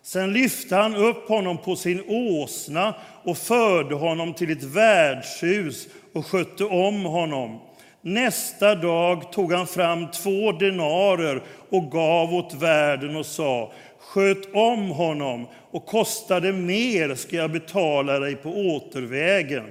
Sen 0.02 0.32
lyfte 0.32 0.76
han 0.76 0.94
upp 0.94 1.28
honom 1.28 1.58
på 1.58 1.76
sin 1.76 2.02
åsna 2.08 2.94
och 3.24 3.38
förde 3.38 3.94
honom 3.94 4.34
till 4.34 4.50
ett 4.50 4.62
värdshus 4.62 5.88
och 6.12 6.26
skötte 6.26 6.64
om 6.64 7.04
honom. 7.04 7.60
Nästa 8.00 8.74
dag 8.74 9.32
tog 9.32 9.52
han 9.52 9.66
fram 9.66 10.10
två 10.10 10.52
denarer 10.52 11.42
och 11.70 11.90
gav 11.90 12.34
åt 12.34 12.54
värden 12.54 13.16
och 13.16 13.26
sa 13.26 13.72
Sköt 13.98 14.54
om 14.54 14.90
honom, 14.90 15.46
och 15.70 15.86
kostade 15.86 16.52
mer 16.52 17.14
ska 17.14 17.36
jag 17.36 17.52
betala 17.52 18.18
dig 18.18 18.36
på 18.36 18.50
återvägen. 18.50 19.64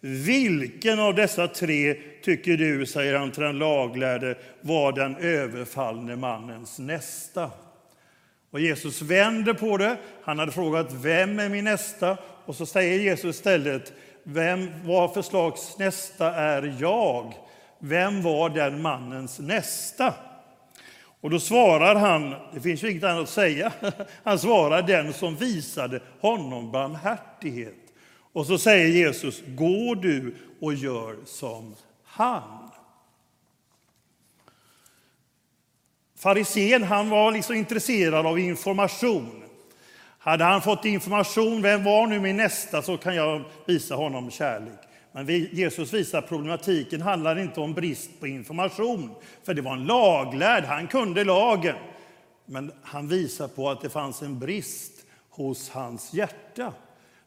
Vilken 0.00 1.00
av 1.00 1.14
dessa 1.14 1.48
tre 1.48 1.94
tycker 2.24 2.56
du, 2.56 2.86
säger 2.86 3.14
han 3.14 3.30
till 3.30 3.42
den 3.42 3.58
laglärde, 3.58 4.34
var 4.60 4.92
den 4.92 5.16
överfallne 5.16 6.16
mannens 6.16 6.78
nästa? 6.78 7.50
Och 8.50 8.60
Jesus 8.60 9.02
vänder 9.02 9.54
på 9.54 9.76
det. 9.76 9.96
Han 10.24 10.38
hade 10.38 10.52
frågat 10.52 10.92
vem 10.92 11.38
är 11.38 11.48
min 11.48 11.64
nästa? 11.64 12.16
Och 12.44 12.56
så 12.56 12.66
säger 12.66 12.98
Jesus 12.98 13.36
istället, 13.36 13.92
vem, 14.22 14.70
vad 14.84 15.14
för 15.14 15.22
slags 15.22 15.78
nästa 15.78 16.34
är 16.34 16.76
jag? 16.80 17.34
Vem 17.78 18.22
var 18.22 18.50
den 18.50 18.82
mannens 18.82 19.38
nästa? 19.38 20.14
Och 21.20 21.30
då 21.30 21.40
svarar 21.40 21.94
han, 21.94 22.34
det 22.54 22.60
finns 22.60 22.84
ju 22.84 22.90
inget 22.90 23.04
annat 23.04 23.22
att 23.22 23.28
säga, 23.28 23.72
han 24.24 24.38
svarar 24.38 24.82
den 24.82 25.12
som 25.12 25.36
visade 25.36 26.00
honom 26.20 26.72
barmhärtighet. 26.72 27.74
Och 28.32 28.46
så 28.46 28.58
säger 28.58 28.86
Jesus, 28.86 29.42
gå 29.46 29.94
du 29.94 30.34
och 30.60 30.74
gör 30.74 31.16
som 31.26 31.74
han. 32.04 32.59
Farisén 36.20 36.82
han 36.82 37.10
var 37.10 37.32
liksom 37.32 37.54
intresserad 37.54 38.26
av 38.26 38.38
information. 38.38 39.42
Hade 40.18 40.44
han 40.44 40.62
fått 40.62 40.84
information, 40.84 41.62
vem 41.62 41.84
var 41.84 42.06
nu 42.06 42.20
min 42.20 42.36
nästa, 42.36 42.82
så 42.82 42.96
kan 42.96 43.14
jag 43.14 43.42
visa 43.66 43.94
honom 43.94 44.30
kärlek. 44.30 44.78
Men 45.12 45.26
Jesus 45.52 45.92
visar 45.92 46.18
att 46.18 46.28
problematiken 46.28 47.02
handlar 47.02 47.38
inte 47.38 47.60
om 47.60 47.74
brist 47.74 48.20
på 48.20 48.26
information, 48.26 49.10
för 49.44 49.54
det 49.54 49.62
var 49.62 49.72
en 49.72 49.84
laglärd, 49.84 50.64
han 50.64 50.86
kunde 50.86 51.24
lagen. 51.24 51.76
Men 52.46 52.72
han 52.82 53.08
visar 53.08 53.48
på 53.48 53.70
att 53.70 53.80
det 53.80 53.90
fanns 53.90 54.22
en 54.22 54.38
brist 54.38 54.92
hos 55.30 55.70
hans 55.70 56.12
hjärta. 56.14 56.72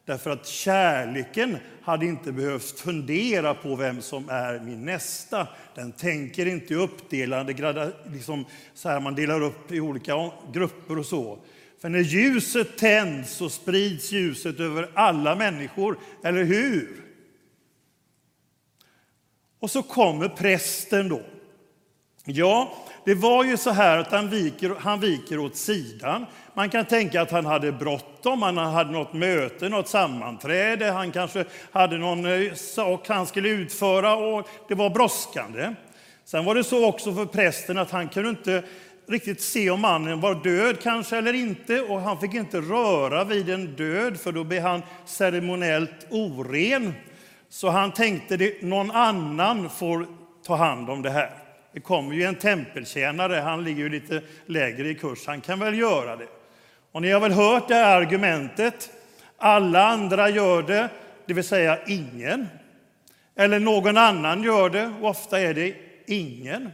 Därför 0.06 0.30
att 0.30 0.48
kärleken 0.48 1.58
hade 1.82 2.06
inte 2.06 2.32
behövt 2.32 2.80
fundera 2.80 3.54
på 3.54 3.76
vem 3.76 4.02
som 4.02 4.30
är 4.30 4.60
min 4.60 4.86
nästa. 4.86 5.48
Den 5.76 5.92
tänker 5.92 6.46
inte 6.46 6.76
uppdelande, 6.76 7.92
liksom 8.12 8.46
så 8.74 8.90
här 8.90 9.00
man 9.00 9.16
delar 9.16 9.42
upp 9.42 9.72
i 9.72 9.80
olika 9.80 10.32
grupper 10.54 10.98
och 10.98 11.06
så. 11.06 11.40
För 11.82 11.90
när 11.90 12.00
ljuset 12.00 12.78
tänds 12.78 13.32
så 13.32 13.50
sprids 13.50 14.12
ljuset 14.12 14.60
över 14.60 14.90
alla 14.94 15.36
människor, 15.36 15.98
eller 16.24 16.44
hur? 16.44 17.04
Och 19.60 19.72
så 19.72 19.84
kommer 19.84 20.30
prästen 20.30 21.10
då. 21.10 21.22
Ja, 22.26 22.78
det 23.06 23.16
var 23.16 23.44
ju 23.44 23.58
så 23.58 23.70
här 23.70 23.98
att 23.98 24.12
han 24.12 24.30
viker, 24.30 24.76
han 24.80 25.00
viker 25.00 25.40
åt 25.40 25.56
sidan. 25.56 26.26
Man 26.56 26.70
kan 26.70 26.86
tänka 26.86 27.22
att 27.22 27.32
han 27.32 27.46
hade 27.46 27.72
bråttom, 27.72 28.42
han 28.42 28.58
hade 28.58 28.92
något 28.92 29.14
möte, 29.14 29.70
något 29.70 29.88
sammanträde, 29.88 30.92
han 30.92 31.12
kanske 31.12 31.46
hade 31.72 31.98
någon 31.98 32.26
eh, 32.26 32.54
sak 32.54 33.08
han 33.08 33.26
skulle 33.26 33.50
utföra 33.50 34.16
och 34.16 34.48
det 34.68 34.76
var 34.76 34.90
brådskande. 34.90 35.74
Sen 36.26 36.46
var 36.46 36.56
det 36.56 36.64
så 36.64 36.86
också 36.88 37.14
för 37.14 37.26
prästen 37.26 37.78
att 37.78 37.92
han 37.92 38.10
kunde 38.10 38.30
inte 38.30 38.64
riktigt 39.08 39.42
se 39.42 39.70
om 39.70 39.82
mannen 39.82 40.22
var 40.22 40.36
död 40.36 40.82
kanske 40.82 41.18
eller 41.18 41.34
inte 41.34 41.82
och 41.82 42.02
han 42.02 42.20
fick 42.20 42.34
inte 42.34 42.58
röra 42.58 43.24
vid 43.24 43.50
en 43.50 43.76
död 43.76 44.20
för 44.20 44.32
då 44.32 44.44
blev 44.44 44.62
han 44.62 44.82
ceremoniellt 45.06 46.08
oren. 46.10 46.94
Så 47.50 47.70
han 47.70 47.92
tänkte 47.92 48.36
att 48.36 48.62
någon 48.62 48.92
annan 48.92 49.70
får 49.70 50.08
ta 50.46 50.56
hand 50.56 50.90
om 50.90 51.02
det 51.02 51.10
här. 51.10 51.30
Det 51.74 51.80
kommer 51.80 52.16
ju 52.16 52.24
en 52.24 52.36
tempeltjänare, 52.36 53.36
han 53.36 53.64
ligger 53.64 53.84
ju 53.84 53.90
lite 53.90 54.22
lägre 54.46 54.90
i 54.90 54.96
kurs, 54.96 55.28
han 55.28 55.42
kan 55.42 55.60
väl 55.60 55.80
göra 55.80 56.16
det. 56.16 56.28
Och 56.94 57.02
ni 57.02 57.12
har 57.12 57.20
väl 57.20 57.32
hört 57.32 57.68
det 57.68 57.76
här 57.76 58.02
argumentet, 58.02 58.90
alla 59.38 59.88
andra 59.88 60.30
gör 60.30 60.62
det, 60.62 60.90
det 61.26 61.34
vill 61.34 61.44
säga 61.44 61.80
ingen. 61.88 62.48
Eller 63.36 63.60
någon 63.60 63.98
annan 63.98 64.44
gör 64.44 64.70
det, 64.70 64.94
och 65.02 65.10
ofta 65.10 65.40
är 65.40 65.54
det 65.54 65.76
ingen. 66.08 66.70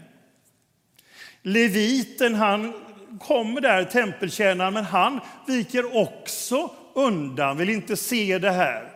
Leviten, 1.41 2.35
han 2.35 2.73
kommer 3.19 3.61
där, 3.61 3.83
tempeltjänaren, 3.83 4.73
men 4.73 4.85
han 4.85 5.19
viker 5.47 5.97
också 5.97 6.71
undan, 6.95 7.57
vill 7.57 7.69
inte 7.69 7.97
se 7.97 8.39
det 8.39 8.51
här. 8.51 8.91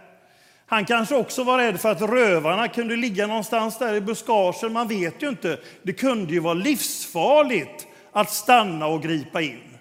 Han 0.65 0.85
kanske 0.85 1.15
också 1.15 1.43
var 1.43 1.57
rädd 1.57 1.81
för 1.81 1.91
att 1.91 2.01
rövarna 2.01 2.67
kunde 2.67 2.95
ligga 2.95 3.27
någonstans 3.27 3.77
där 3.77 3.93
i 3.93 4.01
buskagen. 4.01 4.73
Man 4.73 4.87
vet 4.87 5.23
ju 5.23 5.29
inte. 5.29 5.59
Det 5.83 5.93
kunde 5.93 6.33
ju 6.33 6.39
vara 6.39 6.53
livsfarligt 6.53 7.87
att 8.11 8.29
stanna 8.29 8.87
och 8.87 9.03
gripa 9.03 9.41
in. 9.41 9.72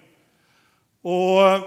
Och 1.03 1.41
eh, 1.41 1.61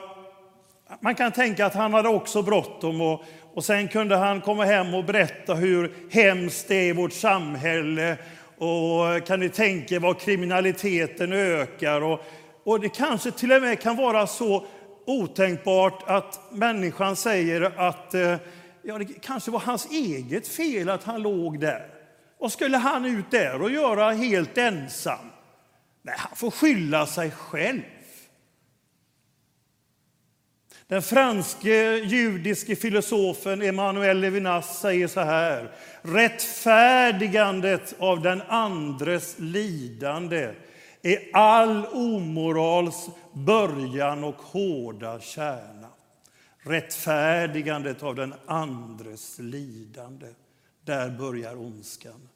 man 1.00 1.14
kan 1.14 1.32
tänka 1.32 1.66
att 1.66 1.74
han 1.74 1.94
hade 1.94 2.08
också 2.08 2.42
bråttom 2.42 3.00
och, 3.00 3.24
och 3.54 3.64
sen 3.64 3.88
kunde 3.88 4.16
han 4.16 4.40
komma 4.40 4.64
hem 4.64 4.94
och 4.94 5.04
berätta 5.04 5.54
hur 5.54 5.94
hemskt 6.10 6.68
det 6.68 6.74
är 6.74 6.88
i 6.88 6.92
vårt 6.92 7.12
samhälle. 7.12 8.16
Och 8.58 9.08
eh, 9.08 9.22
kan 9.22 9.40
ni 9.40 9.48
tänka 9.48 9.94
er 9.94 10.00
vad 10.00 10.20
kriminaliteten 10.20 11.32
ökar? 11.32 12.00
Och, 12.00 12.20
och 12.64 12.80
det 12.80 12.88
kanske 12.88 13.30
till 13.30 13.52
och 13.52 13.62
med 13.62 13.80
kan 13.80 13.96
vara 13.96 14.26
så 14.26 14.66
otänkbart 15.06 16.02
att 16.06 16.40
människan 16.52 17.16
säger 17.16 17.72
att 17.76 18.14
eh, 18.14 18.36
ja, 18.82 18.98
det 18.98 19.04
kanske 19.04 19.50
var 19.50 19.60
hans 19.60 19.90
eget 19.90 20.48
fel 20.48 20.88
att 20.88 21.04
han 21.04 21.22
låg 21.22 21.60
där. 21.60 21.86
Vad 22.38 22.52
skulle 22.52 22.76
han 22.76 23.04
ut 23.04 23.30
där 23.30 23.62
och 23.62 23.70
göra 23.70 24.10
helt 24.10 24.58
ensam? 24.58 25.30
Nej, 26.02 26.14
han 26.18 26.36
får 26.36 26.50
skylla 26.50 27.06
sig 27.06 27.30
själv. 27.30 27.80
Den 30.88 31.02
franske 31.02 31.96
judiske 31.96 32.76
filosofen 32.76 33.62
Emmanuel 33.62 34.20
Levinas 34.20 34.80
säger 34.80 35.08
så 35.08 35.20
här. 35.20 35.72
Rättfärdigandet 36.02 37.94
av 37.98 38.22
den 38.22 38.42
andres 38.42 39.36
lidande 39.38 40.54
är 41.02 41.18
all 41.32 41.86
omorals 41.86 43.08
början 43.32 44.24
och 44.24 44.42
hårda 44.42 45.20
kärna. 45.20 45.88
Rättfärdigandet 46.58 48.02
av 48.02 48.14
den 48.14 48.34
andres 48.46 49.38
lidande. 49.38 50.26
Där 50.84 51.10
börjar 51.10 51.56
ondskan. 51.56 52.28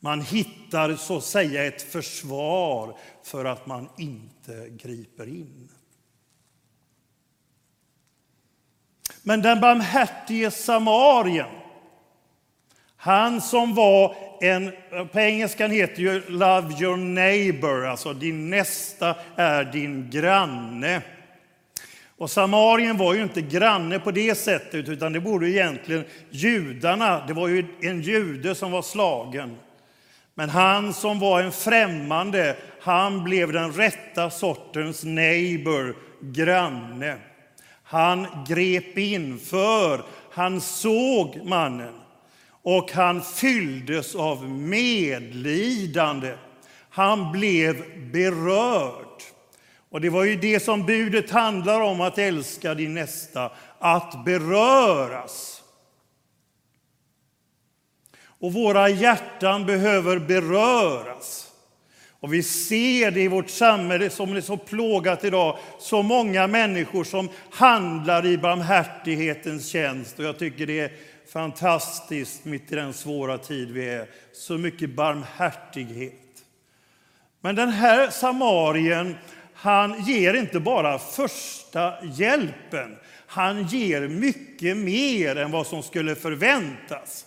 Man 0.00 0.20
hittar 0.20 0.94
så 0.94 1.16
att 1.16 1.24
säga 1.24 1.64
ett 1.64 1.82
försvar 1.82 2.98
för 3.22 3.44
att 3.44 3.66
man 3.66 3.88
inte 3.98 4.68
griper 4.68 5.26
in. 5.26 5.68
Men 9.22 9.42
den 9.42 9.60
barmhärtige 9.60 10.50
samarien, 10.50 11.46
han 12.96 13.40
som 13.40 13.74
var 13.74 14.14
en, 14.40 14.72
på 15.12 15.20
engelskan 15.20 15.70
heter 15.70 16.02
ju 16.02 16.22
Love 16.28 16.82
your 16.82 16.96
neighbor, 16.96 17.86
alltså 17.86 18.12
din 18.12 18.50
nästa 18.50 19.14
är 19.36 19.64
din 19.64 20.10
granne. 20.10 21.02
Och 22.20 22.30
Samarien 22.30 22.96
var 22.96 23.14
ju 23.14 23.22
inte 23.22 23.42
granne 23.42 23.98
på 23.98 24.10
det 24.10 24.34
sättet, 24.34 24.88
utan 24.88 25.12
det 25.12 25.20
borde 25.20 25.50
egentligen 25.50 26.04
judarna. 26.30 27.26
Det 27.26 27.32
var 27.32 27.48
ju 27.48 27.66
en 27.80 28.00
jude 28.00 28.54
som 28.54 28.72
var 28.72 28.82
slagen. 28.82 29.56
Men 30.34 30.50
han 30.50 30.94
som 30.94 31.18
var 31.18 31.40
en 31.40 31.52
främmande, 31.52 32.56
han 32.80 33.24
blev 33.24 33.52
den 33.52 33.72
rätta 33.72 34.30
sortens 34.30 35.04
neighbor, 35.04 35.96
granne. 36.20 37.16
Han 37.90 38.26
grep 38.46 38.98
in 38.98 39.38
för 39.38 40.04
han 40.30 40.60
såg 40.60 41.40
mannen 41.44 41.94
och 42.62 42.92
han 42.92 43.22
fylldes 43.22 44.14
av 44.14 44.50
medlidande. 44.50 46.36
Han 46.90 47.32
blev 47.32 47.84
berörd. 48.12 49.22
Och 49.90 50.00
det 50.00 50.10
var 50.10 50.24
ju 50.24 50.36
det 50.36 50.60
som 50.60 50.86
budet 50.86 51.30
handlar 51.30 51.80
om, 51.80 52.00
att 52.00 52.18
älska 52.18 52.74
din 52.74 52.94
nästa, 52.94 53.52
att 53.78 54.24
beröras. 54.24 55.62
Och 58.22 58.52
våra 58.52 58.88
hjärtan 58.88 59.66
behöver 59.66 60.18
beröras. 60.18 61.49
Och 62.20 62.34
vi 62.34 62.42
ser 62.42 63.10
det 63.10 63.20
i 63.20 63.28
vårt 63.28 63.50
samhälle 63.50 64.10
som 64.10 64.36
är 64.36 64.40
så 64.40 64.56
plågat 64.56 65.24
idag. 65.24 65.58
Så 65.78 66.02
många 66.02 66.46
människor 66.46 67.04
som 67.04 67.28
handlar 67.50 68.26
i 68.26 68.38
barmhärtighetens 68.38 69.68
tjänst. 69.68 70.18
Och 70.18 70.24
jag 70.24 70.38
tycker 70.38 70.66
det 70.66 70.80
är 70.80 70.92
fantastiskt 71.32 72.44
mitt 72.44 72.72
i 72.72 72.74
den 72.74 72.92
svåra 72.92 73.38
tid 73.38 73.70
vi 73.70 73.88
är. 73.88 74.08
Så 74.32 74.58
mycket 74.58 74.90
barmhärtighet. 74.90 76.14
Men 77.40 77.54
den 77.54 77.68
här 77.68 78.10
samarien, 78.10 79.16
han 79.54 80.04
ger 80.04 80.34
inte 80.34 80.60
bara 80.60 80.98
första 80.98 82.04
hjälpen. 82.04 82.96
Han 83.26 83.66
ger 83.66 84.08
mycket 84.08 84.76
mer 84.76 85.36
än 85.36 85.50
vad 85.50 85.66
som 85.66 85.82
skulle 85.82 86.14
förväntas. 86.14 87.26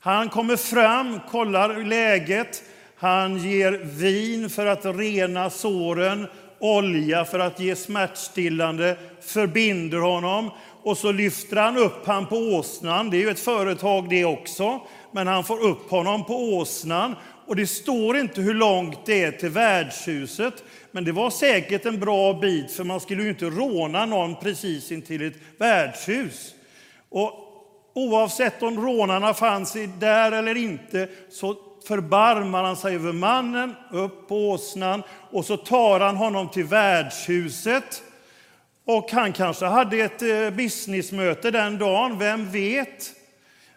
Han 0.00 0.28
kommer 0.28 0.56
fram, 0.56 1.20
kollar 1.30 1.84
läget, 1.84 2.62
han 2.98 3.38
ger 3.38 3.72
vin 3.82 4.50
för 4.50 4.66
att 4.66 4.84
rena 4.84 5.50
såren, 5.50 6.26
olja 6.58 7.24
för 7.24 7.38
att 7.38 7.60
ge 7.60 7.76
smärtstillande, 7.76 8.96
förbinder 9.20 9.98
honom 9.98 10.50
och 10.82 10.98
så 10.98 11.12
lyfter 11.12 11.56
han 11.56 11.76
upp 11.76 12.06
han 12.06 12.26
på 12.26 12.36
åsnan. 12.36 13.10
Det 13.10 13.16
är 13.16 13.20
ju 13.20 13.30
ett 13.30 13.40
företag 13.40 14.08
det 14.08 14.24
också, 14.24 14.80
men 15.12 15.26
han 15.26 15.44
får 15.44 15.60
upp 15.60 15.90
honom 15.90 16.24
på 16.24 16.34
åsnan. 16.34 17.14
Och 17.46 17.56
det 17.56 17.66
står 17.66 18.16
inte 18.16 18.40
hur 18.40 18.54
långt 18.54 19.06
det 19.06 19.24
är 19.24 19.32
till 19.32 19.48
värdshuset, 19.48 20.64
men 20.90 21.04
det 21.04 21.12
var 21.12 21.30
säkert 21.30 21.86
en 21.86 22.00
bra 22.00 22.32
bit, 22.32 22.70
för 22.70 22.84
man 22.84 23.00
skulle 23.00 23.22
ju 23.22 23.28
inte 23.28 23.44
råna 23.44 24.06
någon 24.06 24.36
precis 24.36 24.92
intill 24.92 25.22
ett 25.22 25.40
värdshus. 25.58 26.54
Och 27.08 27.32
oavsett 27.94 28.62
om 28.62 28.86
rånarna 28.86 29.34
fanns 29.34 29.76
där 29.98 30.32
eller 30.32 30.56
inte, 30.56 31.08
så 31.30 31.56
förbarmar 31.88 32.64
han 32.64 32.76
sig 32.76 32.94
över 32.94 33.12
mannen, 33.12 33.74
upp 33.90 34.28
på 34.28 34.50
åsnan 34.50 35.02
och 35.30 35.44
så 35.44 35.56
tar 35.56 36.00
han 36.00 36.16
honom 36.16 36.48
till 36.48 36.64
värdshuset. 36.64 38.02
Och 38.84 39.10
han 39.12 39.32
kanske 39.32 39.66
hade 39.66 39.96
ett 39.96 40.22
eh, 40.22 40.50
businessmöte 40.50 41.50
den 41.50 41.78
dagen, 41.78 42.18
vem 42.18 42.50
vet? 42.50 43.12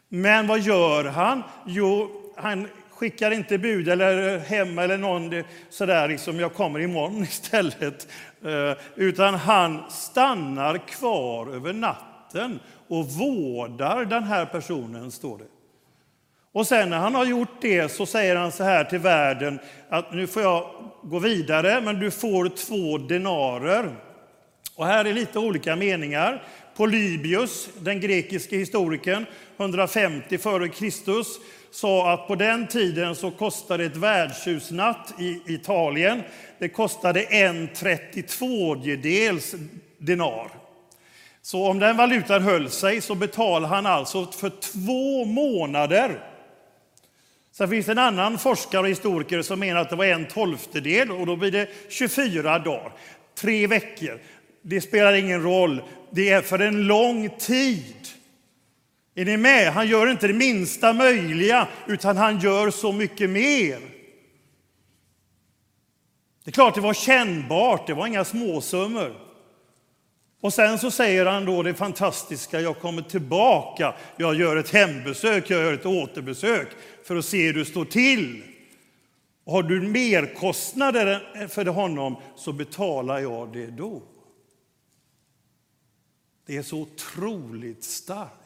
Men 0.09 0.47
vad 0.47 0.59
gör 0.59 1.03
han? 1.03 1.43
Jo, 1.65 2.11
han 2.37 2.67
skickar 2.89 3.31
inte 3.31 3.57
bud 3.57 3.89
eller 3.89 4.39
hem 4.39 4.79
eller 4.79 4.97
någon 4.97 5.33
eh, 5.33 5.45
sådär 5.69 6.07
liksom, 6.07 6.39
jag 6.39 6.53
kommer 6.53 6.79
imorgon 6.79 7.23
istället. 7.23 8.07
Eh, 8.45 8.77
utan 8.95 9.35
han 9.35 9.89
stannar 9.89 10.77
kvar 10.77 11.55
över 11.55 11.73
natten 11.73 12.59
och 12.87 13.05
vårdar 13.05 14.05
den 14.05 14.23
här 14.23 14.45
personen, 14.45 15.11
står 15.11 15.37
det. 15.37 15.60
Och 16.53 16.67
sen 16.67 16.89
när 16.89 16.97
han 16.97 17.15
har 17.15 17.25
gjort 17.25 17.61
det 17.61 17.91
så 17.91 18.05
säger 18.05 18.35
han 18.35 18.51
så 18.51 18.63
här 18.63 18.83
till 18.83 18.99
världen 18.99 19.59
att 19.89 20.13
nu 20.13 20.27
får 20.27 20.41
jag 20.41 20.69
gå 21.03 21.19
vidare, 21.19 21.81
men 21.81 21.99
du 21.99 22.11
får 22.11 22.49
två 22.49 22.97
denarer. 22.97 23.95
Och 24.75 24.85
här 24.85 25.05
är 25.05 25.13
lite 25.13 25.39
olika 25.39 25.75
meningar. 25.75 26.43
Polybius, 26.75 27.69
den 27.79 27.99
grekiske 27.99 28.57
historikern, 28.57 29.25
150 29.57 30.35
f.Kr. 30.35 31.23
sa 31.71 32.13
att 32.13 32.27
på 32.27 32.35
den 32.35 32.67
tiden 32.67 33.15
så 33.15 33.31
kostade 33.31 33.85
ett 33.85 33.95
värdshusnatt 33.95 35.13
i 35.19 35.41
Italien 35.47 36.23
det 36.59 36.69
kostade 36.69 37.21
en 37.21 37.69
32 37.75 38.75
dels 38.75 39.55
denar. 39.97 40.47
Så 41.41 41.67
om 41.67 41.79
den 41.79 41.97
valutan 41.97 42.41
höll 42.41 42.69
sig 42.69 43.01
så 43.01 43.15
betalade 43.15 43.67
han 43.67 43.85
alltså 43.85 44.25
för 44.25 44.49
två 44.49 45.25
månader 45.25 46.30
Sen 47.51 47.69
finns 47.69 47.85
det 47.85 47.91
en 47.91 47.97
annan 47.97 48.37
forskare 48.37 48.81
och 48.81 48.89
historiker 48.89 49.41
som 49.41 49.59
menar 49.59 49.81
att 49.81 49.89
det 49.89 49.95
var 49.95 50.05
en 50.05 50.27
tolftedel 50.27 51.11
och 51.11 51.25
då 51.25 51.35
blir 51.35 51.51
det 51.51 51.69
24 51.89 52.59
dagar, 52.59 52.93
tre 53.35 53.67
veckor. 53.67 54.19
Det 54.61 54.81
spelar 54.81 55.13
ingen 55.13 55.43
roll, 55.43 55.81
det 56.11 56.29
är 56.29 56.41
för 56.41 56.59
en 56.59 56.87
lång 56.87 57.29
tid. 57.29 58.07
Är 59.15 59.25
ni 59.25 59.37
med? 59.37 59.73
Han 59.73 59.87
gör 59.87 60.11
inte 60.11 60.27
det 60.27 60.33
minsta 60.33 60.93
möjliga, 60.93 61.67
utan 61.87 62.17
han 62.17 62.39
gör 62.39 62.71
så 62.71 62.91
mycket 62.91 63.29
mer. 63.29 63.79
Det 66.43 66.49
är 66.49 66.51
klart 66.51 66.75
det 66.75 66.81
var 66.81 66.93
kännbart, 66.93 67.87
det 67.87 67.93
var 67.93 68.07
inga 68.07 68.25
småsummor. 68.25 69.30
Och 70.41 70.53
sen 70.53 70.79
så 70.79 70.91
säger 70.91 71.25
han 71.25 71.45
då 71.45 71.63
det 71.63 71.73
fantastiska, 71.73 72.61
jag 72.61 72.79
kommer 72.79 73.01
tillbaka, 73.01 73.95
jag 74.17 74.35
gör 74.35 74.55
ett 74.55 74.69
hembesök, 74.69 75.49
jag 75.49 75.61
gör 75.61 75.73
ett 75.73 75.85
återbesök 75.85 76.67
för 77.03 77.15
att 77.15 77.25
se 77.25 77.45
hur 77.45 77.53
du 77.53 77.65
står 77.65 77.85
till. 77.85 78.43
Och 79.43 79.53
har 79.53 79.63
du 79.63 79.81
merkostnader 79.81 81.47
för 81.47 81.65
honom 81.65 82.15
så 82.35 82.53
betalar 82.53 83.19
jag 83.19 83.53
det 83.53 83.67
då. 83.67 84.01
Det 86.45 86.57
är 86.57 86.63
så 86.63 86.77
otroligt 86.77 87.83
starkt. 87.83 88.41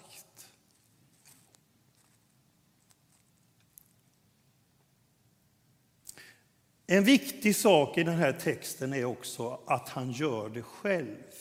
En 6.88 7.03
viktig 7.03 7.55
sak 7.55 7.97
i 7.97 8.03
den 8.03 8.17
här 8.17 8.31
texten 8.31 8.93
är 8.93 9.05
också 9.05 9.60
att 9.65 9.89
han 9.89 10.12
gör 10.12 10.49
det 10.49 10.62
själv. 10.62 11.35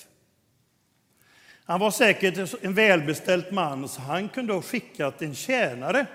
Han 1.64 1.80
var 1.80 1.90
säkert 1.90 2.54
en 2.62 2.74
välbeställd 2.74 3.44
man, 3.52 3.88
så 3.88 4.00
han 4.00 4.28
kunde 4.28 4.52
ha 4.52 4.62
skickat 4.62 5.22
en 5.22 5.34
tjänare. 5.34 6.06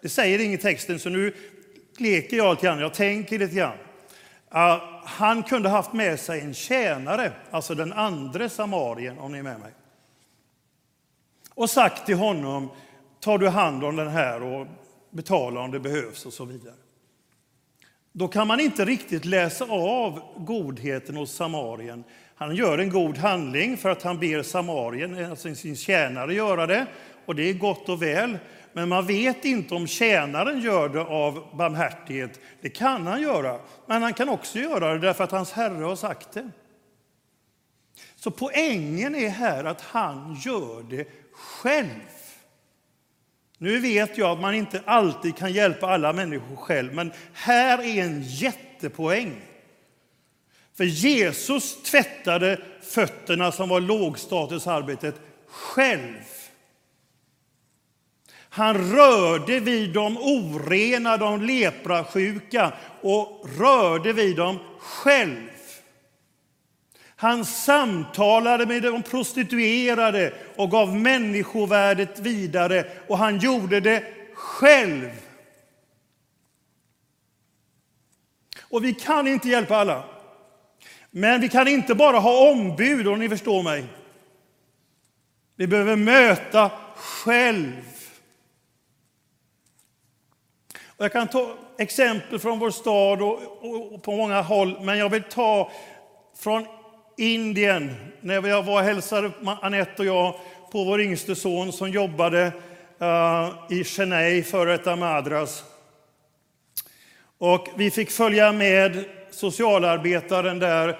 Det 0.00 0.08
säger 0.08 0.38
ingen 0.38 0.58
texten, 0.58 0.98
så 0.98 1.08
nu 1.08 1.34
leker 1.98 2.36
jag 2.36 2.54
lite 2.54 2.66
grann, 2.66 2.78
jag 2.78 2.94
tänker 2.94 3.38
lite 3.38 3.54
grann. 3.54 3.78
Uh, 4.54 4.82
han 5.04 5.42
kunde 5.42 5.68
haft 5.68 5.92
med 5.92 6.20
sig 6.20 6.40
en 6.40 6.54
tjänare, 6.54 7.32
alltså 7.50 7.74
den 7.74 7.92
andra 7.92 8.48
samarien, 8.48 9.18
om 9.18 9.32
ni 9.32 9.38
är 9.38 9.42
med 9.42 9.60
mig. 9.60 9.72
och 11.54 11.70
sagt 11.70 12.06
till 12.06 12.16
honom, 12.16 12.70
tar 13.20 13.38
du 13.38 13.48
hand 13.48 13.84
om 13.84 13.96
den 13.96 14.08
här 14.08 14.42
och 14.42 14.66
betala 15.10 15.60
om 15.60 15.70
det 15.70 15.80
behövs 15.80 16.26
och 16.26 16.32
så 16.32 16.44
vidare. 16.44 16.74
Då 18.12 18.28
kan 18.28 18.46
man 18.46 18.60
inte 18.60 18.84
riktigt 18.84 19.24
läsa 19.24 19.64
av 19.64 20.20
godheten 20.36 21.16
hos 21.16 21.32
samarien. 21.32 22.04
Han 22.38 22.56
gör 22.56 22.78
en 22.78 22.90
god 22.90 23.18
handling 23.18 23.76
för 23.76 23.88
att 23.90 24.02
han 24.02 24.18
ber 24.18 24.42
samarien, 24.42 25.18
eh, 25.18 25.30
alltså 25.30 25.54
sin 25.54 25.76
tjänare, 25.76 26.34
göra 26.34 26.66
det. 26.66 26.86
Och 27.26 27.34
det 27.34 27.50
är 27.50 27.54
gott 27.54 27.88
och 27.88 28.02
väl. 28.02 28.38
Men 28.72 28.88
man 28.88 29.06
vet 29.06 29.44
inte 29.44 29.74
om 29.74 29.86
tjänaren 29.86 30.60
gör 30.60 30.88
det 30.88 31.00
av 31.00 31.56
barmhärtighet. 31.56 32.40
Det 32.60 32.68
kan 32.68 33.06
han 33.06 33.22
göra, 33.22 33.60
men 33.86 34.02
han 34.02 34.14
kan 34.14 34.28
också 34.28 34.58
göra 34.58 34.92
det 34.92 34.98
därför 34.98 35.24
att 35.24 35.30
hans 35.30 35.52
herre 35.52 35.84
har 35.84 35.96
sagt 35.96 36.32
det. 36.32 36.50
Så 38.16 38.30
poängen 38.30 39.14
är 39.14 39.28
här 39.28 39.64
att 39.64 39.80
han 39.80 40.36
gör 40.44 40.82
det 40.90 41.08
själv. 41.32 41.88
Nu 43.58 43.80
vet 43.80 44.18
jag 44.18 44.30
att 44.30 44.40
man 44.40 44.54
inte 44.54 44.82
alltid 44.84 45.36
kan 45.36 45.52
hjälpa 45.52 45.86
alla 45.86 46.12
människor 46.12 46.56
själv, 46.56 46.94
men 46.94 47.12
här 47.32 47.78
är 47.78 48.02
en 48.02 48.22
jättepoäng. 48.22 49.40
För 50.76 50.84
Jesus 50.84 51.82
tvättade 51.82 52.60
fötterna 52.82 53.52
som 53.52 53.68
var 53.68 53.80
lågstatusarbetet 53.80 55.14
själv. 55.46 56.22
Han 58.48 58.92
rörde 58.96 59.60
vid 59.60 59.92
de 59.92 60.16
orena, 60.16 61.16
de 61.16 61.42
leprasjuka 61.42 62.72
och 63.00 63.48
rörde 63.58 64.12
vid 64.12 64.36
dem 64.36 64.58
själv. 64.78 65.50
Han 67.16 67.44
samtalade 67.44 68.66
med 68.66 68.82
de 68.82 69.02
prostituerade 69.02 70.34
och 70.56 70.70
gav 70.70 70.96
människovärdet 70.96 72.18
vidare 72.18 72.84
och 73.08 73.18
han 73.18 73.38
gjorde 73.38 73.80
det 73.80 74.04
själv. 74.34 75.10
Och 78.62 78.84
vi 78.84 78.94
kan 78.94 79.26
inte 79.26 79.48
hjälpa 79.48 79.76
alla. 79.76 80.15
Men 81.18 81.40
vi 81.40 81.48
kan 81.48 81.68
inte 81.68 81.94
bara 81.94 82.18
ha 82.18 82.50
ombud, 82.50 83.08
om 83.08 83.18
ni 83.18 83.28
förstår 83.28 83.62
mig. 83.62 83.84
Vi 85.56 85.66
behöver 85.66 85.96
möta 85.96 86.70
själv. 86.96 87.82
Och 90.86 91.04
jag 91.04 91.12
kan 91.12 91.28
ta 91.28 91.56
exempel 91.78 92.38
från 92.38 92.58
vår 92.58 92.70
stad 92.70 93.22
och, 93.22 93.42
och, 93.60 93.94
och, 93.94 94.02
på 94.02 94.16
många 94.16 94.42
håll, 94.42 94.80
men 94.80 94.98
jag 94.98 95.08
vill 95.08 95.22
ta 95.22 95.70
från 96.38 96.66
Indien, 97.16 97.94
när 98.20 98.48
jag 98.48 98.62
var 98.62 98.80
och 98.80 98.86
hälsade 98.86 99.30
Anette 99.62 100.02
och 100.02 100.06
jag 100.06 100.34
på 100.72 100.84
vår 100.84 101.00
yngste 101.00 101.36
son 101.36 101.72
som 101.72 101.90
jobbade 101.90 102.52
uh, 103.02 103.78
i 103.78 103.84
Chennai, 103.84 104.42
före 104.42 104.72
detta 104.72 104.96
Madras. 104.96 105.64
Och 107.38 107.68
vi 107.76 107.90
fick 107.90 108.10
följa 108.10 108.52
med 108.52 109.04
socialarbetaren 109.36 110.58
där. 110.58 110.98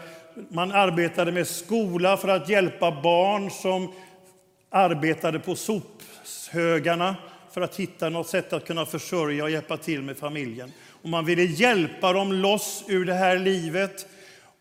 Man 0.49 0.73
arbetade 0.73 1.33
med 1.33 1.47
skola 1.47 2.17
för 2.17 2.29
att 2.29 2.49
hjälpa 2.49 3.01
barn 3.03 3.51
som 3.51 3.93
arbetade 4.71 5.39
på 5.39 5.57
sophögarna 5.57 7.17
för 7.53 7.61
att 7.61 7.77
hitta 7.77 8.09
något 8.09 8.29
sätt 8.29 8.53
att 8.53 8.67
kunna 8.67 8.87
försörja 8.87 9.45
och 9.45 9.51
hjälpa 9.51 9.77
till 9.77 10.03
med 10.03 10.17
familjen. 10.17 10.73
Och 11.03 11.09
man 11.09 11.25
ville 11.25 11.43
hjälpa 11.43 12.13
dem 12.13 12.33
loss 12.33 12.85
ur 12.89 13.05
det 13.05 13.15
här 13.15 13.39
livet 13.39 14.07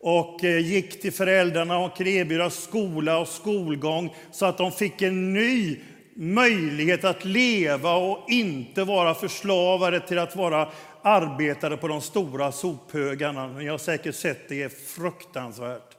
och 0.00 0.44
eh, 0.44 0.58
gick 0.58 1.02
till 1.02 1.12
föräldrarna 1.12 1.78
och 1.78 2.00
erbjuda 2.00 2.50
skola 2.50 3.18
och 3.18 3.28
skolgång 3.28 4.14
så 4.32 4.46
att 4.46 4.58
de 4.58 4.72
fick 4.72 5.02
en 5.02 5.32
ny 5.32 5.80
möjlighet 6.16 7.04
att 7.04 7.24
leva 7.24 7.94
och 7.94 8.30
inte 8.30 8.84
vara 8.84 9.14
förslavade 9.14 10.00
till 10.00 10.18
att 10.18 10.36
vara 10.36 10.68
arbetade 11.06 11.76
på 11.76 11.88
de 11.88 12.00
stora 12.00 12.52
sophögarna. 12.52 13.46
Ni 13.46 13.66
har 13.66 13.78
säkert 13.78 14.14
sett 14.14 14.48
det, 14.48 14.54
det 14.54 14.62
är 14.62 14.68
fruktansvärt. 14.68 15.96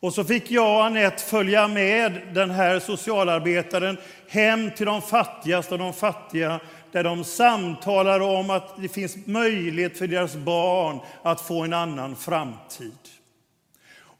Och 0.00 0.14
så 0.14 0.24
fick 0.24 0.50
jag 0.50 0.76
och 0.76 0.84
Anette 0.84 1.22
följa 1.22 1.68
med 1.68 2.20
den 2.34 2.50
här 2.50 2.80
socialarbetaren 2.80 3.98
hem 4.28 4.70
till 4.70 4.86
de 4.86 5.02
fattigaste 5.02 5.74
av 5.74 5.78
de 5.78 5.92
fattiga 5.92 6.60
där 6.92 7.04
de 7.04 7.24
samtalar 7.24 8.20
om 8.20 8.50
att 8.50 8.82
det 8.82 8.88
finns 8.88 9.26
möjlighet 9.26 9.98
för 9.98 10.06
deras 10.06 10.36
barn 10.36 11.00
att 11.22 11.40
få 11.40 11.64
en 11.64 11.72
annan 11.72 12.16
framtid. 12.16 12.98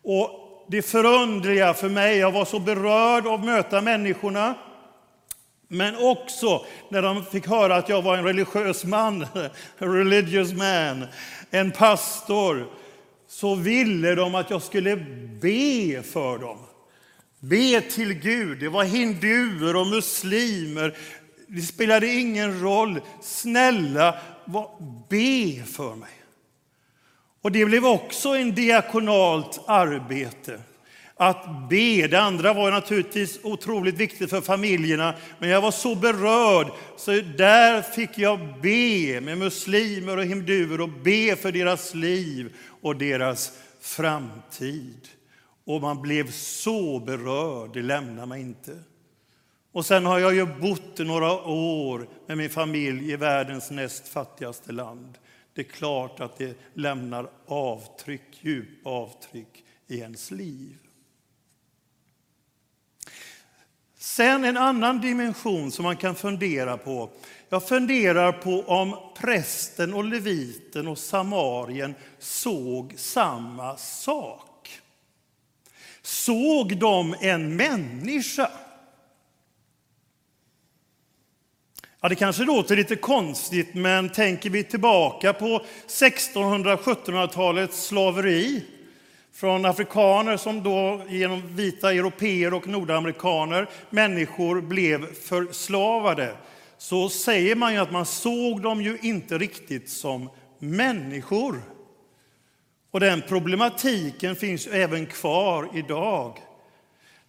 Och 0.03 0.31
det 0.69 0.83
förundliga 0.83 1.75
för 1.75 1.89
mig, 1.89 2.19
jag 2.19 2.33
var 2.33 2.45
så 2.45 2.59
berörd 2.59 3.27
av 3.27 3.35
att 3.35 3.45
möta 3.45 3.81
människorna, 3.81 4.55
men 5.69 5.97
också 5.97 6.65
när 6.89 7.03
de 7.03 7.25
fick 7.25 7.47
höra 7.47 7.77
att 7.77 7.89
jag 7.89 8.03
var 8.03 8.17
en 8.17 8.25
religiös 8.25 8.85
man, 8.85 9.27
religious 9.79 10.53
man, 10.53 11.07
en 11.51 11.71
pastor, 11.71 12.67
så 13.29 13.55
ville 13.55 14.15
de 14.15 14.35
att 14.35 14.51
jag 14.51 14.63
skulle 14.63 14.97
be 15.41 16.03
för 16.03 16.39
dem. 16.39 16.59
Be 17.41 17.81
till 17.81 18.15
Gud. 18.15 18.61
Det 18.61 18.69
var 18.69 18.85
hinduer 18.85 19.77
och 19.77 19.87
muslimer. 19.87 20.97
Det 21.47 21.63
spelade 21.63 22.07
ingen 22.07 22.61
roll. 22.61 23.01
Snälla, 23.23 24.15
be 25.09 25.65
för 25.65 25.95
mig. 25.95 26.11
Och 27.43 27.53
det 27.53 27.65
blev 27.65 27.87
också 27.87 28.29
en 28.29 28.55
diakonalt 28.55 29.61
arbete 29.67 30.61
att 31.17 31.69
be. 31.69 32.07
Det 32.07 32.21
andra 32.21 32.53
var 32.53 32.71
naturligtvis 32.71 33.41
otroligt 33.43 33.95
viktigt 33.95 34.31
för 34.31 34.41
familjerna, 34.41 35.15
men 35.39 35.49
jag 35.49 35.61
var 35.61 35.71
så 35.71 35.95
berörd 35.95 36.73
så 36.97 37.11
där 37.11 37.83
fick 37.83 38.19
jag 38.19 38.39
be 38.63 39.21
med 39.21 39.39
muslimer 39.39 40.17
och 40.17 40.25
hinduer 40.25 40.81
och 40.81 40.89
be 40.89 41.37
för 41.37 41.53
deras 41.53 41.95
liv 41.95 42.57
och 42.81 42.97
deras 42.97 43.53
framtid. 43.81 45.09
Och 45.65 45.81
man 45.81 46.03
blev 46.03 46.31
så 46.31 47.01
berörd, 47.01 47.71
det 47.75 47.83
lämnar 47.83 48.27
mig 48.27 48.41
inte. 48.41 48.79
Och 49.73 49.87
sen 49.87 50.07
har 50.07 50.19
jag 50.19 50.35
ju 50.35 50.47
bott 50.47 50.99
några 50.99 51.33
år 51.49 52.09
med 52.27 52.39
min 52.39 52.51
familj 52.51 53.13
i 53.13 53.17
världens 53.17 53.71
näst 53.71 54.09
fattigaste 54.09 54.73
land. 54.73 55.19
Det 55.55 55.61
är 55.61 55.65
klart 55.65 56.21
att 56.21 56.39
det 56.39 56.59
lämnar 56.75 57.31
avtryck, 57.47 58.23
djupa 58.41 58.91
avtryck 58.91 59.65
i 59.89 59.99
ens 59.99 60.31
liv. 60.31 60.77
Sen 63.99 64.45
en 64.45 64.57
annan 64.57 65.01
dimension 65.01 65.73
som 65.73 65.83
man 65.83 65.97
kan 65.97 66.15
fundera 66.15 66.77
på. 66.77 67.11
Jag 67.49 67.69
funderar 67.69 68.33
på 68.33 68.65
om 68.67 68.97
prästen 69.17 69.95
och 69.95 70.05
leviten 70.05 70.89
och 70.89 70.99
samarien 70.99 71.95
såg 72.19 72.95
samma 72.97 73.77
sak. 73.77 74.81
Såg 76.03 76.77
de 76.77 77.15
en 77.21 77.57
människa? 77.57 78.51
Ja, 82.01 82.09
det 82.09 82.15
kanske 82.15 82.45
låter 82.45 82.77
lite 82.77 82.97
konstigt, 82.97 83.75
men 83.75 84.09
tänker 84.09 84.51
vi 84.51 84.65
tillbaka 84.65 85.33
på 85.33 85.65
1600-1700-talets 85.89 87.87
slaveri 87.87 88.65
från 89.37 89.65
afrikaner 89.65 90.37
som 90.37 90.63
då 90.63 91.01
genom 91.09 91.57
vita 91.57 91.93
europeer 91.93 92.55
och 92.55 92.67
nordamerikaner, 92.67 93.69
människor 93.91 94.61
blev 94.61 95.15
förslavade, 95.15 96.37
så 96.79 97.09
säger 97.09 97.55
man 97.55 97.73
ju 97.73 97.79
att 97.79 97.93
man 97.93 98.07
såg 98.07 98.63
dem 98.63 98.83
ju 98.83 98.99
inte 99.03 99.39
riktigt 99.39 99.91
som 99.91 100.31
människor. 100.59 101.63
Och 102.91 103.01
den 103.01 103.23
problematiken 103.29 104.37
finns 104.37 104.67
även 104.67 105.07
kvar 105.07 105.69
idag. 105.75 106.39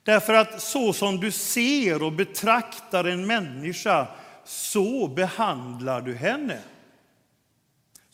Därför 0.04 0.34
att 0.34 0.62
så 0.62 0.94
som 0.94 1.18
du 1.18 1.32
ser 1.32 2.04
och 2.04 2.12
betraktar 2.12 3.04
en 3.04 3.28
människa, 3.28 4.08
så 4.46 5.08
behandlar 5.08 6.02
du 6.02 6.16
henne. 6.16 6.60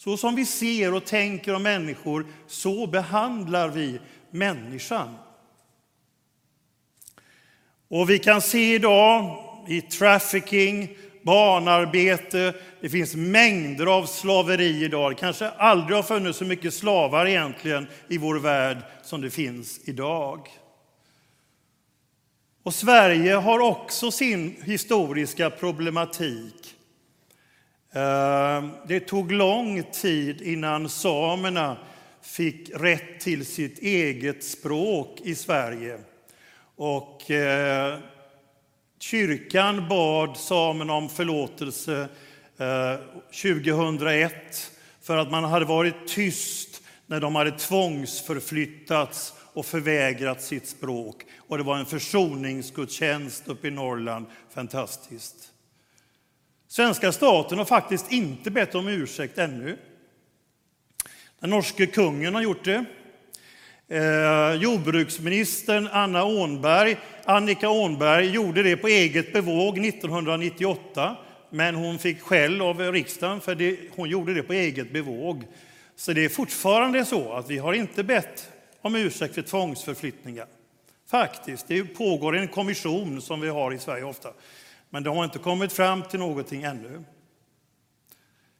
Så 0.03 0.17
som 0.17 0.35
vi 0.35 0.45
ser 0.45 0.93
och 0.93 1.05
tänker 1.05 1.55
om 1.55 1.63
människor, 1.63 2.25
så 2.47 2.87
behandlar 2.87 3.69
vi 3.69 3.99
människan. 4.31 5.15
Och 7.87 8.09
vi 8.09 8.19
kan 8.19 8.41
se 8.41 8.75
idag 8.75 9.43
i 9.67 9.81
trafficking, 9.81 10.97
barnarbete, 11.21 12.53
det 12.81 12.89
finns 12.89 13.15
mängder 13.15 13.85
av 13.85 14.05
slaveri 14.05 14.83
idag. 14.83 15.11
Det 15.11 15.15
kanske 15.15 15.49
aldrig 15.49 15.95
har 15.95 16.03
funnits 16.03 16.39
så 16.39 16.45
mycket 16.45 16.73
slavar 16.73 17.25
egentligen 17.25 17.87
i 18.09 18.17
vår 18.17 18.35
värld 18.35 18.77
som 19.03 19.21
det 19.21 19.29
finns 19.29 19.79
idag. 19.83 20.47
Och 22.63 22.73
Sverige 22.73 23.33
har 23.33 23.59
också 23.59 24.11
sin 24.11 24.55
historiska 24.63 25.49
problematik. 25.49 26.72
Ehm, 27.93 28.71
det 28.87 28.99
tog 28.99 29.31
lång 29.31 29.83
tid 29.83 30.41
innan 30.41 30.89
samerna 30.89 31.77
fick 32.21 32.69
rätt 32.75 33.19
till 33.19 33.45
sitt 33.45 33.79
eget 33.79 34.43
språk 34.43 35.21
i 35.23 35.35
Sverige. 35.35 35.99
Och 36.75 37.31
eh, 37.31 37.99
Kyrkan 38.99 39.87
bad 39.89 40.37
samerna 40.37 40.93
om 40.93 41.09
förlåtelse 41.09 42.07
eh, 42.57 42.95
2001 43.41 44.71
för 45.01 45.17
att 45.17 45.31
man 45.31 45.43
hade 45.43 45.65
varit 45.65 46.07
tyst 46.07 46.81
när 47.05 47.19
de 47.19 47.35
hade 47.35 47.51
tvångsförflyttats 47.51 49.33
och 49.53 49.65
förvägrat 49.65 50.41
sitt 50.41 50.67
språk. 50.67 51.25
Och 51.37 51.57
det 51.57 51.63
var 51.63 51.77
en 51.77 51.85
försoningsgudstjänst 51.85 53.47
uppe 53.47 53.67
i 53.67 53.71
Norrland. 53.71 54.25
Fantastiskt. 54.53 55.52
Svenska 56.73 57.11
staten 57.11 57.57
har 57.57 57.65
faktiskt 57.65 58.11
inte 58.11 58.51
bett 58.51 58.75
om 58.75 58.87
ursäkt 58.87 59.37
ännu. 59.37 59.77
Den 61.39 61.49
norske 61.49 61.85
kungen 61.85 62.35
har 62.35 62.41
gjort 62.41 62.65
det. 62.65 62.85
Eh, 63.87 64.53
jordbruksministern 64.53 65.89
Anna 65.91 66.23
Ånberg, 66.23 66.97
Annika 67.25 67.69
Ånberg 67.69 68.29
gjorde 68.29 68.63
det 68.63 68.77
på 68.77 68.87
eget 68.87 69.33
bevåg 69.33 69.85
1998 69.85 71.17
men 71.49 71.75
hon 71.75 71.99
fick 71.99 72.21
skäll 72.21 72.61
av 72.61 72.79
riksdagen 72.79 73.41
för 73.41 73.55
det, 73.55 73.79
hon 73.95 74.09
gjorde 74.09 74.33
det 74.33 74.43
på 74.43 74.53
eget 74.53 74.93
bevåg. 74.93 75.43
Så 75.95 76.13
det 76.13 76.25
är 76.25 76.29
fortfarande 76.29 77.05
så 77.05 77.33
att 77.33 77.49
vi 77.49 77.57
har 77.57 77.73
inte 77.73 78.03
bett 78.03 78.49
om 78.81 78.95
ursäkt 78.95 79.35
för 79.35 79.41
tvångsförflyttningar. 79.41 80.47
Faktiskt, 81.09 81.67
det 81.67 81.83
pågår 81.83 82.37
en 82.37 82.47
kommission 82.47 83.21
som 83.21 83.41
vi 83.41 83.49
har 83.49 83.73
i 83.73 83.79
Sverige 83.79 84.03
ofta. 84.03 84.29
Men 84.93 85.03
de 85.03 85.17
har 85.17 85.23
inte 85.23 85.39
kommit 85.39 85.73
fram 85.73 86.03
till 86.03 86.19
någonting 86.19 86.63
ännu. 86.63 87.03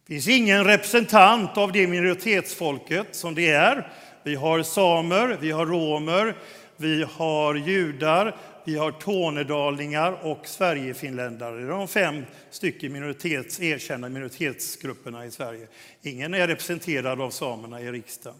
Det 0.07 0.13
finns 0.13 0.27
ingen 0.27 0.63
representant 0.63 1.57
av 1.57 1.71
det 1.71 1.87
minoritetsfolket 1.87 3.15
som 3.15 3.35
det 3.35 3.49
är. 3.49 3.91
Vi 4.23 4.35
har 4.35 4.63
samer, 4.63 5.37
vi 5.41 5.51
har 5.51 5.65
romer, 5.65 6.35
vi 6.77 7.03
har 7.03 7.55
judar, 7.55 8.35
vi 8.65 8.77
har 8.77 8.91
tornedalingar 8.91 10.11
och 10.25 10.47
sverigefinländare. 10.47 11.55
Det 11.55 11.63
är 11.63 11.69
de 11.69 11.87
fem 11.87 12.25
stycken 12.49 12.93
minoritets, 12.93 13.59
erkända 13.61 14.09
minoritetsgrupperna 14.09 15.25
i 15.25 15.31
Sverige. 15.31 15.67
Ingen 16.01 16.33
är 16.33 16.47
representerad 16.47 17.21
av 17.21 17.29
samerna 17.29 17.81
i 17.81 17.91
riksdagen. 17.91 18.39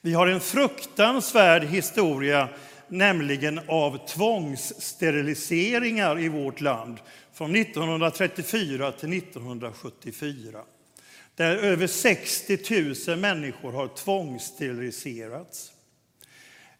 Vi 0.00 0.14
har 0.14 0.26
en 0.26 0.40
fruktansvärd 0.40 1.64
historia 1.64 2.48
nämligen 2.92 3.60
av 3.66 4.06
tvångssteriliseringar 4.06 6.20
i 6.20 6.28
vårt 6.28 6.60
land 6.60 6.98
från 7.34 7.56
1934 7.56 8.92
till 8.92 9.18
1974. 9.18 10.58
Där 11.36 11.56
över 11.56 11.86
60 11.86 12.58
000 13.08 13.18
människor 13.18 13.72
har 13.72 13.88
tvångssteriliserats. 13.88 15.72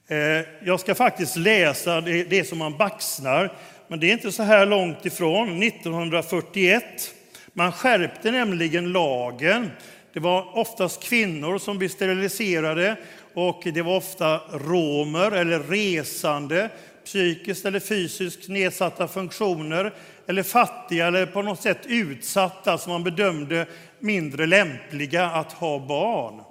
Eh, 0.09 0.17
jag 0.65 0.81
ska 0.81 0.95
faktiskt 0.95 1.37
läsa 1.37 2.01
det 2.01 2.49
som 2.49 2.59
man 2.59 2.77
baxnar, 2.77 3.57
men 3.89 4.01
det 4.01 4.07
är 4.07 4.13
inte 4.13 4.33
så 4.33 4.43
här 4.43 4.67
långt 4.67 5.07
ifrån. 5.07 5.63
1941 5.63 7.15
man 7.53 7.73
skärpte 7.73 8.31
nämligen 8.31 8.93
lagen. 8.93 9.71
Det 10.13 10.21
var 10.21 10.59
oftast 10.59 11.03
kvinnor 11.03 11.59
som 11.59 11.79
blev 11.79 11.89
steriliserade 11.89 12.97
och 13.35 13.63
det 13.65 13.83
var 13.83 13.97
ofta 13.97 14.41
romer 14.53 15.31
eller 15.31 15.59
resande, 15.59 16.71
psykiskt 17.05 17.65
eller 17.65 17.81
fysiskt 17.81 18.49
nedsatta 18.49 19.09
funktioner 19.09 19.95
eller 20.27 20.43
fattiga 20.43 21.07
eller 21.07 21.27
på 21.27 21.43
något 21.43 21.63
sätt 21.63 21.79
utsatta 21.87 22.79
som 22.79 22.93
man 22.93 23.05
bedömde 23.05 23.67
mindre 23.99 24.47
lämpliga 24.47 25.27
att 25.27 25.53
ha 25.53 25.79
barn. 25.87 26.43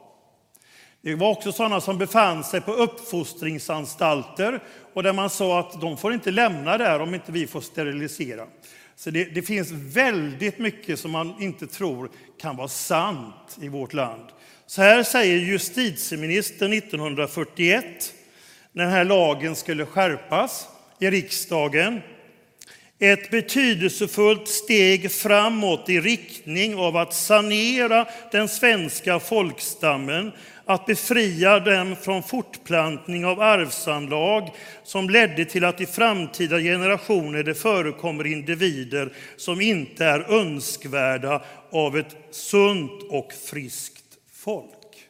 Det 1.02 1.16
var 1.16 1.30
också 1.30 1.52
sådana 1.52 1.82
som 1.82 1.98
befann 1.98 2.44
sig 2.44 2.62
på 2.62 2.72
uppfostringsanstalter 2.72 4.64
och 4.94 5.04
där 5.04 5.14
man 5.14 5.30
sa 5.30 5.60
att 5.60 5.82
de 5.82 5.98
får 5.98 6.14
inte 6.14 6.32
lämna 6.32 6.78
där 6.78 7.00
om 7.00 7.16
inte 7.16 7.32
vi 7.32 7.48
får 7.48 7.62
sterilisera. 7.62 8.46
Så 8.96 9.10
det, 9.10 9.24
det 9.24 9.42
finns 9.42 9.72
väldigt 9.72 10.60
mycket 10.60 11.00
som 11.00 11.12
man 11.12 11.42
inte 11.42 11.68
tror 11.68 12.10
kan 12.42 12.56
vara 12.56 12.68
sant 12.68 13.58
i 13.62 13.68
vårt 13.68 13.94
land. 13.94 14.26
Så 14.72 14.82
här 14.82 15.04
säger 15.04 15.38
justitieministern 15.38 16.74
1941 16.74 18.14
när 18.72 18.84
den 18.84 18.94
här 18.94 19.06
lagen 19.06 19.56
skulle 19.56 19.86
skärpas 19.86 20.68
i 21.00 21.10
riksdagen. 21.10 22.02
Ett 23.00 23.32
betydelsefullt 23.32 24.48
steg 24.48 25.12
framåt 25.12 25.90
i 25.90 26.00
riktning 26.00 26.76
av 26.76 26.98
att 26.98 27.14
sanera 27.14 28.08
den 28.32 28.48
svenska 28.48 29.20
folkstammen, 29.20 30.32
att 30.66 30.86
befria 30.86 31.60
dem 31.60 31.96
från 32.02 32.24
fortplantning 32.24 33.26
av 33.26 33.42
arvsanlag 33.42 34.50
som 34.84 35.10
ledde 35.10 35.46
till 35.46 35.66
att 35.66 35.82
i 35.82 35.86
framtida 35.86 36.60
generationer 36.60 37.44
det 37.44 37.56
förekommer 37.56 38.28
individer 38.28 39.14
som 39.38 39.62
inte 39.62 40.06
är 40.06 40.34
önskvärda 40.34 41.42
av 41.72 41.98
ett 41.98 42.16
sunt 42.32 43.04
och 43.10 43.34
friskt 43.50 44.02
folk. 44.42 45.10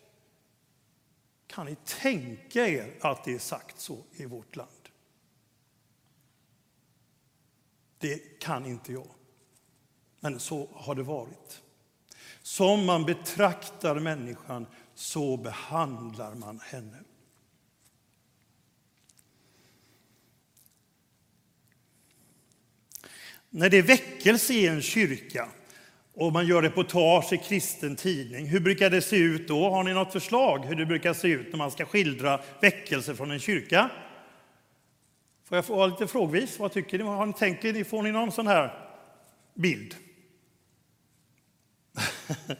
Kan 1.48 1.66
ni 1.66 1.76
tänka 1.86 2.68
er 2.68 2.98
att 3.02 3.24
det 3.24 3.34
är 3.34 3.40
sagt 3.40 3.80
så 3.80 4.04
i 4.12 4.26
vårt 4.26 4.56
land? 4.56 4.90
Det 7.98 8.40
kan 8.40 8.66
inte 8.66 8.94
jag. 8.94 9.08
Men 10.20 10.40
så 10.40 10.70
har 10.74 10.96
det 10.96 11.04
varit. 11.04 11.62
Som 12.42 12.86
man 12.86 13.06
betraktar 13.06 14.00
människan, 14.00 14.68
så 14.94 15.38
behandlar 15.38 16.36
man 16.36 16.60
henne. 16.60 17.04
När 23.50 23.70
det 23.70 23.78
är 23.78 23.84
väckelse 23.84 24.54
i 24.54 24.68
en 24.68 24.82
kyrka 24.82 25.50
och 26.22 26.34
man 26.34 26.48
gör 26.48 26.62
reportage 26.62 27.34
i 27.34 27.38
kristen 27.38 27.96
tidning. 27.96 28.46
Hur 28.46 28.60
brukar 28.60 28.90
det 28.90 29.02
se 29.02 29.18
ut 29.18 29.48
då? 29.48 29.70
Har 29.70 29.84
ni 29.84 29.94
något 29.94 30.12
förslag 30.12 30.66
hur 30.66 30.76
det 30.76 30.86
brukar 30.86 31.14
se 31.14 31.28
ut 31.28 31.48
när 31.52 31.58
man 31.58 31.72
ska 31.72 31.86
skildra 31.86 32.40
väckelse 32.60 33.16
från 33.16 33.32
en 33.32 33.40
kyrka? 33.40 33.90
Får 35.50 35.58
jag 35.58 35.66
få 35.66 35.76
vara 35.76 35.88
lite 35.88 36.08
frågvis? 36.08 36.60
Vad 36.60 36.72
tycker 36.72 36.98
ni? 36.98 37.04
Har 37.04 37.26
ni 37.26 37.34
tänkt 37.34 37.66
er? 37.66 37.84
Får 37.84 38.04
ni 38.04 38.12
någon 38.12 38.32
sån 38.32 38.48
här 38.48 38.74
bild? 39.54 39.96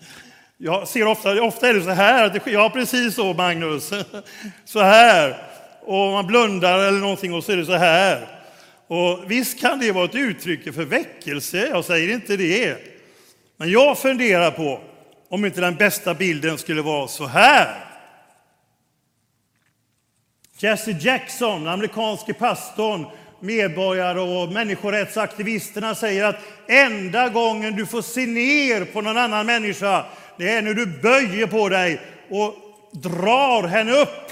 Jag 0.58 0.88
ser 0.88 1.08
ofta, 1.08 1.42
ofta 1.42 1.70
är 1.70 1.74
det 1.74 1.84
så 1.84 1.90
här, 1.90 2.42
ja 2.46 2.70
precis 2.70 3.16
så 3.16 3.34
Magnus, 3.34 3.94
så 4.66 4.80
här. 4.80 5.44
Och 5.82 6.12
man 6.12 6.28
blundar 6.28 6.80
eller 6.80 7.00
någonting 7.00 7.34
och 7.34 7.44
så 7.44 7.52
är 7.52 7.58
det 7.58 7.66
så 7.66 7.76
här. 7.76 8.42
Och 8.88 9.32
visst 9.32 9.60
kan 9.60 9.80
det 9.80 9.92
vara 9.92 10.06
ett 10.06 10.16
uttryck 10.16 10.74
för 10.74 10.86
väckelse, 10.86 11.68
jag 11.68 11.86
säger 11.86 12.14
inte 12.14 12.38
det. 12.38 12.91
Men 13.62 13.72
jag 13.72 13.98
funderar 13.98 14.52
på 14.52 14.82
om 15.30 15.46
inte 15.46 15.62
den 15.62 15.76
bästa 15.76 16.14
bilden 16.14 16.58
skulle 16.58 16.82
vara 16.82 17.08
så 17.08 17.26
här. 17.26 17.86
Jesse 20.58 20.92
Jackson, 20.92 21.64
den 21.64 21.74
amerikanske 21.74 22.34
pastorn, 22.34 23.06
medborgare 23.40 24.20
och 24.20 24.54
människorättsaktivisterna 24.54 25.96
säger 25.96 26.24
att 26.24 26.36
enda 26.68 27.30
gången 27.30 27.76
du 27.76 27.86
får 27.86 28.02
se 28.02 28.26
ner 28.26 28.86
på 28.86 29.02
någon 29.02 29.18
annan 29.18 29.46
människa, 29.46 30.06
det 30.38 30.50
är 30.50 30.62
när 30.62 30.74
du 30.74 30.86
böjer 30.86 31.48
på 31.48 31.70
dig 31.70 32.02
och 32.30 32.56
drar 32.92 33.68
henne 33.68 33.92
upp. 33.92 34.32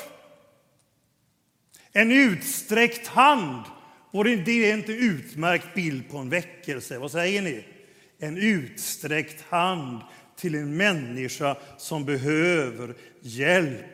En 1.94 2.12
utsträckt 2.12 3.08
hand, 3.08 3.63
och 4.12 4.24
det 4.24 4.32
inte 4.32 4.52
en 4.52 4.84
utmärkt 4.88 5.74
bild 5.74 6.12
på 6.12 6.18
en 6.18 6.30
väckelse? 6.30 6.98
Vad 6.98 7.12
säger 7.12 7.42
ni? 7.42 7.63
En 8.19 8.38
utsträckt 8.38 9.45
hand 9.49 10.01
till 10.39 10.55
en 10.55 10.77
människa 10.77 11.55
som 11.77 12.05
behöver 12.05 12.93
hjälp. 13.21 13.86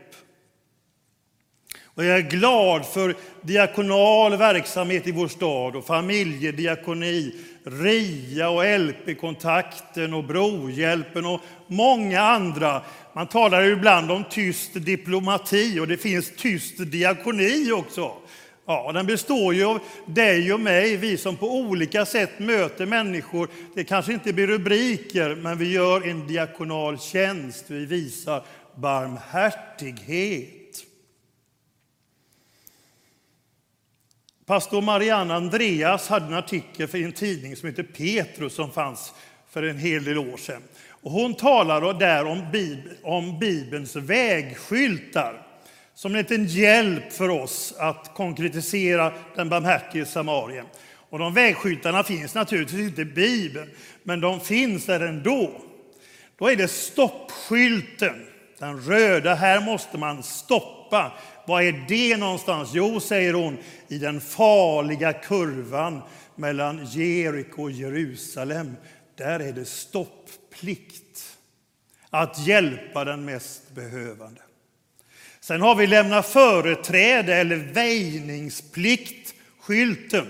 Och 1.96 2.06
jag 2.06 2.18
är 2.18 2.30
glad 2.30 2.86
för 2.86 3.16
diakonal 3.42 4.38
verksamhet 4.38 5.08
i 5.08 5.12
vår 5.12 5.28
stad 5.28 5.76
och 5.76 5.86
familjediakoni, 5.86 7.36
RIA 7.64 8.50
och 8.50 8.80
LP-kontakten 8.80 10.14
och 10.14 10.24
Brohjälpen 10.24 11.26
och 11.26 11.42
många 11.68 12.22
andra. 12.22 12.82
Man 13.14 13.28
talar 13.28 13.64
ibland 13.64 14.12
om 14.12 14.24
tyst 14.30 14.74
diplomati 14.74 15.80
och 15.80 15.88
det 15.88 15.98
finns 15.98 16.32
tyst 16.38 16.78
diakoni 16.78 17.72
också. 17.72 18.12
Ja, 18.68 18.92
den 18.92 19.06
består 19.06 19.54
ju 19.54 19.66
av 19.66 19.80
dig 20.06 20.54
och 20.54 20.60
mig, 20.60 20.98
vi 20.98 21.18
som 21.18 21.38
på 21.38 21.52
olika 21.52 22.06
sätt 22.06 22.40
möter 22.40 22.86
människor. 22.86 23.50
Det 23.76 23.84
kanske 23.84 24.14
inte 24.14 24.34
blir 24.34 24.48
rubriker, 24.48 25.36
men 25.36 25.58
vi 25.58 25.72
gör 25.72 26.08
en 26.08 26.28
diakonal 26.28 27.00
tjänst. 27.00 27.66
Vi 27.68 27.86
visar 27.86 28.46
barmhärtighet. 28.76 30.86
Pastor 34.46 34.82
Marianne 34.82 35.34
Andreas 35.34 36.08
hade 36.08 36.26
en 36.26 36.34
artikel 36.34 36.88
för 36.88 36.98
en 36.98 37.12
tidning 37.12 37.56
som 37.56 37.70
heter 37.70 37.84
Petrus 37.84 38.54
som 38.54 38.72
fanns 38.72 39.14
för 39.50 39.64
en 39.64 39.78
hel 39.78 40.04
del 40.04 40.18
år 40.18 40.38
sedan. 40.38 40.62
Och 40.90 41.12
hon 41.12 41.34
talar 41.34 41.94
där 41.94 42.26
om, 43.04 43.40
Bibelns 43.40 43.96
vägskyltar 43.96 45.45
som 45.96 46.12
en 46.12 46.18
liten 46.18 46.46
hjälp 46.46 47.14
för 47.14 47.30
oss 47.30 47.74
att 47.78 48.12
konkretisera 48.14 49.14
den 49.36 49.50
barmhärtige 49.50 50.06
samarien. 50.06 50.66
Och 51.10 51.20
de 51.20 51.34
vägskyltarna 51.34 52.04
finns 52.04 52.36
naturligtvis 52.36 52.88
inte 52.88 53.02
i 53.02 53.06
Bibeln, 53.06 53.70
men 54.04 54.22
de 54.22 54.40
finns 54.40 54.86
där 54.86 55.00
ändå. 55.00 55.62
Då 56.38 56.48
är 56.48 56.56
det 56.56 56.68
stoppskylten, 56.68 58.28
den 58.60 58.82
röda, 58.82 59.36
här 59.36 59.62
måste 59.62 59.98
man 59.98 60.24
stoppa. 60.24 61.12
Var 61.48 61.62
är 61.62 61.86
det 61.88 62.18
någonstans? 62.18 62.70
Jo, 62.74 63.00
säger 63.00 63.34
hon, 63.34 63.58
i 63.88 63.98
den 63.98 64.22
farliga 64.22 65.14
kurvan 65.14 66.02
mellan 66.36 66.86
Jeriko 66.86 67.64
och 67.64 67.72
Jerusalem. 67.72 68.76
Där 69.18 69.40
är 69.40 69.54
det 69.54 69.66
stopplikt 69.66 71.38
att 72.10 72.48
hjälpa 72.48 73.06
den 73.06 73.26
mest 73.26 73.72
behövande. 73.76 74.42
Sen 75.48 75.62
har 75.62 75.76
vi 75.76 75.88
lämna 75.88 76.24
företräde 76.24 77.36
eller 77.36 77.56
väjningsplikt, 77.56 79.34
skylten. 79.62 80.28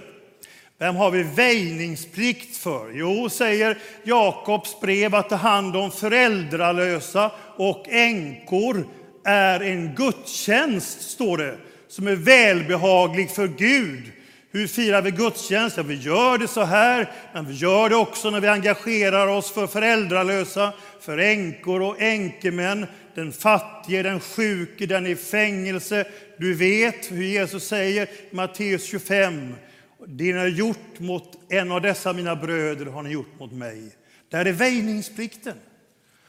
Vem 0.80 0.96
har 0.96 1.12
vi 1.12 1.24
väjningsplikt 1.24 2.58
för? 2.58 2.92
Jo, 2.94 3.30
säger 3.30 3.78
Jakobs 4.04 4.80
brev, 4.82 5.16
att 5.16 5.30
ta 5.30 5.36
hand 5.36 5.76
om 5.76 5.92
föräldralösa 5.92 7.32
och 7.58 7.86
änkor 7.90 8.88
är 9.26 9.60
en 9.60 9.96
gudstjänst, 9.96 11.02
står 11.02 11.38
det, 11.38 11.58
som 11.88 12.08
är 12.08 12.16
välbehaglig 12.16 13.32
för 13.32 13.48
Gud. 13.48 14.12
Hur 14.52 14.68
firar 14.68 15.02
vi 15.02 15.12
gudstjänst? 15.12 15.78
Ja, 15.78 15.84
vi 15.84 15.96
gör 15.96 16.38
det 16.38 16.48
så 16.48 16.64
här, 16.64 17.12
men 17.34 17.48
vi 17.48 17.54
gör 17.54 17.90
det 17.90 17.96
också 17.96 18.30
när 18.30 18.42
vi 18.42 18.48
engagerar 18.48 19.28
oss 19.28 19.52
för 19.52 19.68
föräldralösa, 19.68 20.74
för 21.02 21.18
änkor 21.18 21.82
och 21.82 22.02
änkemän, 22.02 22.88
den 23.16 23.32
fattige, 23.32 24.04
den 24.04 24.20
sjuke, 24.20 24.86
den 24.86 25.08
i 25.08 25.16
fängelse. 25.16 26.08
Du 26.38 26.54
vet 26.54 27.12
hur 27.12 27.24
Jesus 27.24 27.68
säger 27.68 28.06
i 28.06 28.36
Matteus 28.36 28.86
25. 28.86 29.56
Det 30.08 30.24
ni 30.24 30.40
har 30.40 30.48
gjort 30.48 31.00
mot 31.00 31.38
en 31.50 31.72
av 31.72 31.82
dessa 31.82 32.14
mina 32.14 32.36
bröder 32.36 32.86
har 32.86 33.04
ni 33.04 33.10
gjort 33.10 33.40
mot 33.40 33.52
mig. 33.52 33.82
Det 34.30 34.38
här 34.38 34.46
är 34.46 34.52
väjningsplikten. 34.52 35.58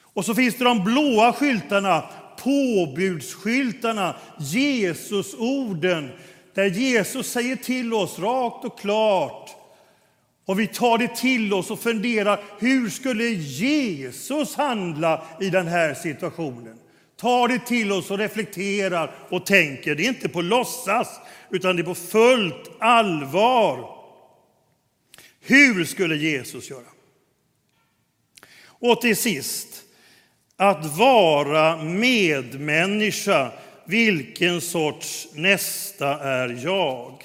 Och 0.01 0.25
så 0.25 0.35
finns 0.35 0.55
det 0.55 0.65
de 0.65 0.85
blåa 0.85 1.33
skyltarna, 1.33 2.05
påbudsskyltarna, 2.39 4.17
Jesusorden, 4.39 6.11
där 6.55 6.67
Jesus 6.67 7.31
säger 7.31 7.57
till 7.57 7.95
oss 7.95 8.19
rakt 8.19 8.65
och 8.65 8.81
klart 8.81 9.51
och 10.47 10.61
vi 10.61 10.67
tar 10.67 10.99
det 10.99 11.17
till 11.17 11.55
oss 11.55 11.71
och 11.71 11.81
funderar, 11.81 12.41
hur 12.59 12.91
skulle 12.91 13.25
Jesus 13.29 14.55
handla 14.55 15.23
i 15.41 15.51
den 15.51 15.67
här 15.67 15.95
situationen? 15.95 16.79
Tar 17.17 17.49
det 17.49 17.59
till 17.59 17.93
oss 17.93 18.11
och 18.11 18.19
reflekterar 18.19 19.15
och 19.29 19.47
tänker. 19.47 19.95
Det 19.95 20.05
är 20.05 20.09
inte 20.09 20.29
på 20.29 20.43
låtsas, 20.43 21.21
utan 21.51 21.77
det 21.77 21.83
är 21.83 21.85
på 21.85 21.95
fullt 21.95 22.71
allvar. 22.79 23.97
Hur 25.41 25.85
skulle 25.85 26.17
Jesus 26.17 26.71
göra? 26.71 26.87
Och 28.63 29.01
till 29.01 29.17
sist, 29.17 29.83
att 30.57 30.97
vara 30.97 31.83
medmänniska. 31.83 33.51
Vilken 33.85 34.61
sorts 34.61 35.29
nästa 35.35 36.19
är 36.19 36.61
jag? 36.65 37.23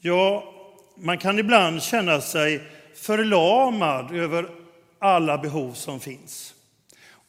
Ja, 0.00 0.51
man 1.04 1.18
kan 1.18 1.38
ibland 1.38 1.82
känna 1.82 2.20
sig 2.20 2.62
förlamad 2.94 4.16
över 4.16 4.48
alla 4.98 5.38
behov 5.38 5.72
som 5.72 6.00
finns. 6.00 6.54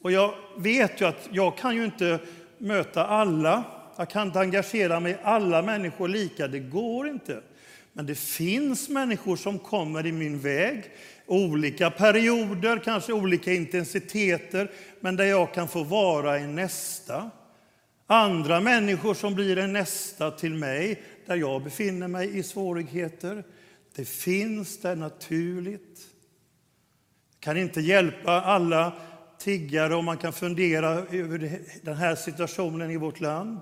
Och 0.02 0.12
jag 0.12 0.34
vet 0.58 1.02
ju 1.02 1.06
att 1.06 1.30
jag 1.32 1.58
kan 1.58 1.76
ju 1.76 1.86
inte 1.86 2.20
möta 2.58 3.06
alla. 3.06 3.64
Jag 3.98 4.10
kan 4.10 4.28
inte 4.28 4.40
engagera 4.40 5.00
mig 5.00 5.12
i 5.12 5.16
alla 5.24 5.62
människor 5.62 6.08
lika, 6.08 6.48
det 6.48 6.60
går 6.60 7.08
inte. 7.08 7.42
Men 7.94 8.06
det 8.06 8.16
finns 8.16 8.90
människor 8.90 9.36
som 9.36 9.60
kommer 9.60 10.06
i 10.06 10.12
min 10.12 10.40
väg, 10.40 10.84
olika 11.26 11.92
perioder, 11.92 12.78
kanske 12.78 13.14
olika 13.14 13.54
intensiteter, 13.54 14.72
men 15.00 15.16
där 15.16 15.26
jag 15.26 15.54
kan 15.54 15.68
få 15.68 15.84
vara 15.84 16.40
en 16.40 16.56
nästa. 16.56 17.30
Andra 18.08 18.60
människor 18.60 19.14
som 19.14 19.36
blir 19.36 19.58
en 19.58 19.74
nästa 19.74 20.32
till 20.32 20.54
mig, 20.54 21.04
där 21.26 21.36
jag 21.36 21.64
befinner 21.64 22.08
mig 22.08 22.38
i 22.38 22.44
svårigheter. 22.44 23.44
Det 23.96 24.06
finns 24.06 24.82
där 24.82 24.96
naturligt. 24.96 26.00
Jag 27.34 27.40
kan 27.40 27.58
inte 27.58 27.82
hjälpa 27.82 28.42
alla 28.42 28.94
tiggare 29.40 29.96
och 29.96 30.04
man 30.04 30.18
kan 30.18 30.34
fundera 30.34 30.90
över 30.90 31.60
den 31.82 31.98
här 31.98 32.16
situationen 32.16 32.92
i 32.92 32.98
vårt 32.98 33.20
land. 33.20 33.62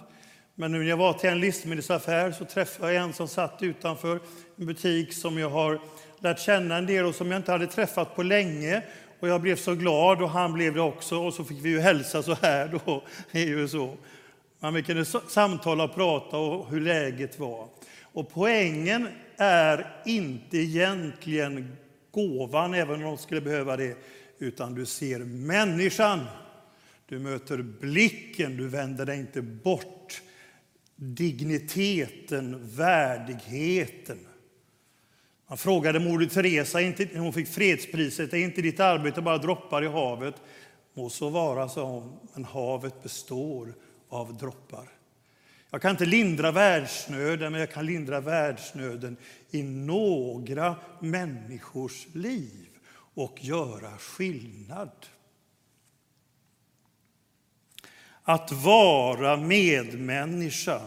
Men 0.56 0.72
nu 0.72 0.78
när 0.80 0.86
jag 0.86 0.98
var 0.98 1.14
till 1.14 1.30
en 1.30 1.40
livsmedelsaffär 1.40 2.32
så 2.32 2.46
träffade 2.46 2.94
jag 2.94 3.04
en 3.04 3.14
som 3.14 3.28
satt 3.28 3.58
utanför 3.62 4.20
en 4.56 4.66
butik 4.66 5.14
som 5.14 5.38
jag 5.38 5.50
har 5.50 5.80
lärt 6.20 6.40
känna 6.40 6.78
en 6.78 6.86
del 6.86 7.06
och 7.06 7.16
som 7.16 7.32
jag 7.32 7.40
inte 7.40 7.52
hade 7.52 7.68
träffat 7.68 8.16
på 8.16 8.24
länge. 8.24 8.84
Och 9.20 9.28
jag 9.28 9.42
blev 9.42 9.56
så 9.56 9.76
glad 9.76 10.22
och 10.22 10.30
han 10.30 10.54
blev 10.54 10.74
det 10.74 10.82
också 10.82 11.18
och 11.18 11.34
så 11.34 11.44
fick 11.44 11.66
vi 11.66 11.70
ju 11.70 11.80
hälsa 11.80 12.24
så 12.24 12.34
här 12.42 12.80
då. 12.86 13.04
Det 13.32 13.42
är 13.42 13.48
ju 13.48 13.68
så. 13.68 13.98
Men 14.60 14.74
vi 14.74 14.84
kunde 14.84 15.06
samtala 15.06 15.84
och 15.84 15.96
prata 15.96 16.38
och 16.38 16.70
hur 16.70 16.82
läget 16.82 17.40
var. 17.40 17.68
Och 18.02 18.30
poängen 18.30 19.08
är 19.42 20.02
inte 20.06 20.58
egentligen 20.58 21.78
gåvan, 22.12 22.74
även 22.74 22.96
om 22.96 23.02
de 23.02 23.18
skulle 23.18 23.42
behöva 23.42 23.78
det, 23.78 23.98
utan 24.40 24.76
du 24.76 24.86
ser 24.86 25.20
människan. 25.20 26.20
Du 27.06 27.20
möter 27.20 27.62
blicken, 27.62 28.58
du 28.58 28.68
vänder 28.68 29.06
dig 29.06 29.20
inte 29.20 29.42
bort. 29.42 30.22
Digniteten, 30.96 32.70
värdigheten. 32.76 34.20
Han 35.46 35.58
frågade 35.58 36.00
Moder 36.00 36.26
Teresa 36.26 36.80
när 36.80 37.20
hon 37.20 37.34
fick 37.34 37.48
fredspriset, 37.48 38.34
är 38.34 38.38
inte 38.38 38.62
ditt 38.62 38.80
arbete 38.80 39.22
bara 39.22 39.38
droppar 39.38 39.84
i 39.84 39.88
havet? 39.88 40.36
Må 40.94 41.10
så 41.10 41.30
vara, 41.30 41.70
sa 41.70 41.84
hon, 41.84 42.20
men 42.34 42.46
havet 42.46 43.04
består 43.04 43.74
av 44.10 44.38
droppar. 44.38 45.01
Jag 45.74 45.82
kan 45.82 45.92
inte 45.92 46.06
lindra 46.06 46.52
världsnöden, 46.52 47.52
men 47.52 47.62
jag 47.62 47.72
kan 47.72 47.86
lindra 47.86 48.22
världsnöden 48.22 49.18
i 49.52 49.64
några 49.64 50.76
människors 51.00 52.08
liv 52.14 52.68
och 53.14 53.44
göra 53.44 53.98
skillnad. 53.98 54.92
Att 58.24 58.52
vara 58.52 59.38
medmänniska. 59.38 60.82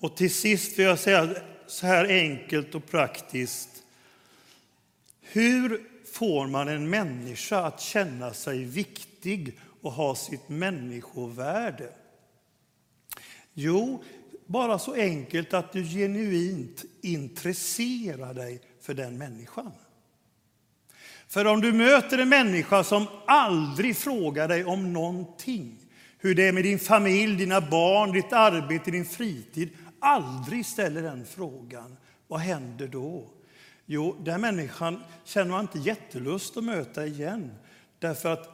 Och 0.00 0.16
till 0.16 0.34
sist 0.34 0.78
vill 0.78 0.86
jag 0.86 0.98
säga 0.98 1.34
så 1.66 1.86
här 1.86 2.04
enkelt 2.04 2.74
och 2.74 2.86
praktiskt. 2.86 3.68
Hur 5.20 5.82
får 6.12 6.46
man 6.46 6.68
en 6.68 6.90
människa 6.90 7.58
att 7.58 7.80
känna 7.80 8.32
sig 8.32 8.64
viktig 8.64 9.58
och 9.80 9.92
ha 9.92 10.14
sitt 10.14 10.48
människovärde? 10.48 11.92
Jo, 13.54 14.02
bara 14.50 14.78
så 14.78 14.94
enkelt 14.94 15.54
att 15.54 15.72
du 15.72 15.84
genuint 15.84 16.84
intresserar 17.02 18.34
dig 18.34 18.60
för 18.80 18.94
den 18.94 19.18
människan. 19.18 19.72
För 21.28 21.44
om 21.44 21.60
du 21.60 21.72
möter 21.72 22.18
en 22.18 22.28
människa 22.28 22.84
som 22.84 23.06
aldrig 23.26 23.96
frågar 23.96 24.48
dig 24.48 24.64
om 24.64 24.92
någonting, 24.92 25.78
hur 26.18 26.34
det 26.34 26.48
är 26.48 26.52
med 26.52 26.64
din 26.64 26.78
familj, 26.78 27.36
dina 27.36 27.60
barn, 27.60 28.12
ditt 28.12 28.32
arbete, 28.32 28.90
din 28.90 29.04
fritid, 29.04 29.70
aldrig 29.98 30.66
ställer 30.66 31.02
den 31.02 31.26
frågan, 31.26 31.96
vad 32.28 32.40
händer 32.40 32.88
då? 32.88 33.30
Jo, 33.86 34.16
den 34.24 34.40
människan 34.40 35.02
känner 35.24 35.50
man 35.50 35.60
inte 35.60 35.78
jättelust 35.78 36.56
att 36.56 36.64
möta 36.64 37.06
igen. 37.06 37.52
Därför 37.98 38.32
att 38.32 38.48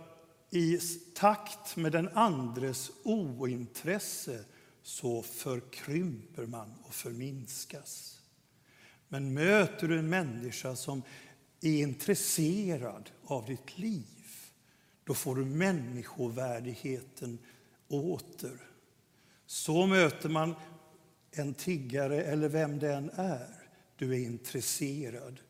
i 0.51 0.78
takt 1.14 1.76
med 1.76 1.92
den 1.92 2.09
andres 2.14 2.90
ointresse 3.05 4.44
så 4.87 5.22
förkrymper 5.22 6.47
man 6.47 6.74
och 6.82 6.95
förminskas. 6.95 8.20
Men 9.09 9.34
möter 9.34 9.89
du 9.89 9.99
en 9.99 10.09
människa 10.09 10.76
som 10.76 11.03
är 11.61 11.82
intresserad 11.82 13.11
av 13.24 13.47
ditt 13.47 13.78
liv, 13.78 14.26
då 15.05 15.14
får 15.14 15.37
du 15.37 15.45
människovärdigheten 15.45 17.39
åter. 17.89 18.59
Så 19.47 19.87
möter 19.87 20.28
man 20.28 20.55
en 21.30 21.55
tiggare 21.55 22.22
eller 22.22 22.49
vem 22.49 22.78
det 22.78 22.93
än 22.93 23.11
är. 23.14 23.68
Du 23.97 24.14
är 24.14 24.18
intresserad. 24.18 25.41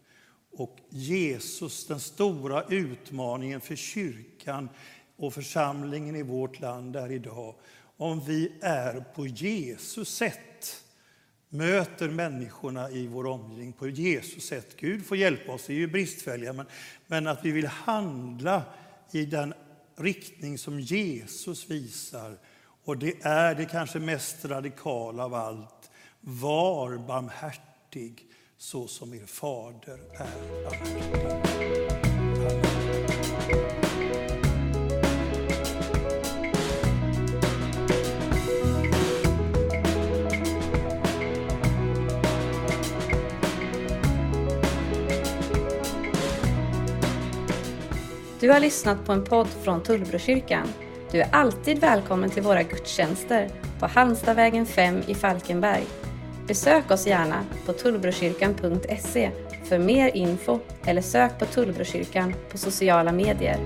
Och 0.53 0.78
Jesus, 0.91 1.87
den 1.87 2.01
stora 2.01 2.64
utmaningen 2.64 3.61
för 3.61 3.76
kyrkan 3.76 4.68
och 5.16 5.34
församlingen 5.34 6.16
i 6.16 6.22
vårt 6.22 6.61
land 6.61 6.97
är 6.97 7.12
idag, 7.12 7.55
om 7.97 8.24
vi 8.24 8.53
är 8.61 9.05
på 9.14 9.26
Jesus 9.26 10.16
sätt 10.16 10.82
möter 11.49 12.09
människorna 12.09 12.90
i 12.90 13.07
vår 13.07 13.26
omgivning 13.26 13.72
på 13.72 13.88
Jesus 13.88 14.47
sätt. 14.47 14.76
Gud 14.76 15.07
får 15.07 15.16
hjälpa 15.16 15.53
oss, 15.53 15.70
vi 15.70 15.74
är 15.74 15.78
ju 15.78 15.86
bristfälliga, 15.86 16.53
men, 16.53 16.66
men 17.07 17.26
att 17.26 17.44
vi 17.44 17.51
vill 17.51 17.66
handla 17.66 18.62
i 19.11 19.24
den 19.24 19.55
riktning 19.97 20.59
som 20.59 20.80
Jesus 20.80 21.70
visar 21.70 22.38
Och 22.84 22.99
det 22.99 23.14
är 23.22 23.55
det 23.55 23.64
kanske 23.64 23.99
mest 23.99 24.44
radikala 24.44 25.24
av 25.24 25.34
allt. 25.34 25.90
Var 26.20 26.99
barmhärtig 26.99 28.26
så 28.59 28.86
som 28.86 29.14
er 29.14 29.26
fader 29.26 30.01
är 30.14 30.64
barmhärtig. 30.64 31.66
Du 48.47 48.53
har 48.53 48.61
lyssnat 48.61 49.05
på 49.05 49.12
en 49.12 49.24
podd 49.24 49.49
från 49.62 49.82
Tullbrokyrkan. 49.82 50.68
Du 51.11 51.20
är 51.20 51.28
alltid 51.32 51.78
välkommen 51.78 52.30
till 52.30 52.42
våra 52.42 52.62
gudstjänster 52.62 53.51
på 53.80 53.86
Halmstadvägen 53.86 54.66
5 54.66 55.03
i 55.07 55.14
Falkenberg. 55.14 55.84
Besök 56.47 56.90
oss 56.90 57.07
gärna 57.07 57.44
på 57.66 57.72
tullbrokyrkan.se 57.72 59.30
för 59.64 59.78
mer 59.78 60.16
info 60.16 60.59
eller 60.84 61.03
sök 61.03 61.38
på 61.38 61.44
Tullbrokyrkan 61.44 62.34
på 62.51 62.59
sociala 62.59 63.12
medier. 63.12 63.59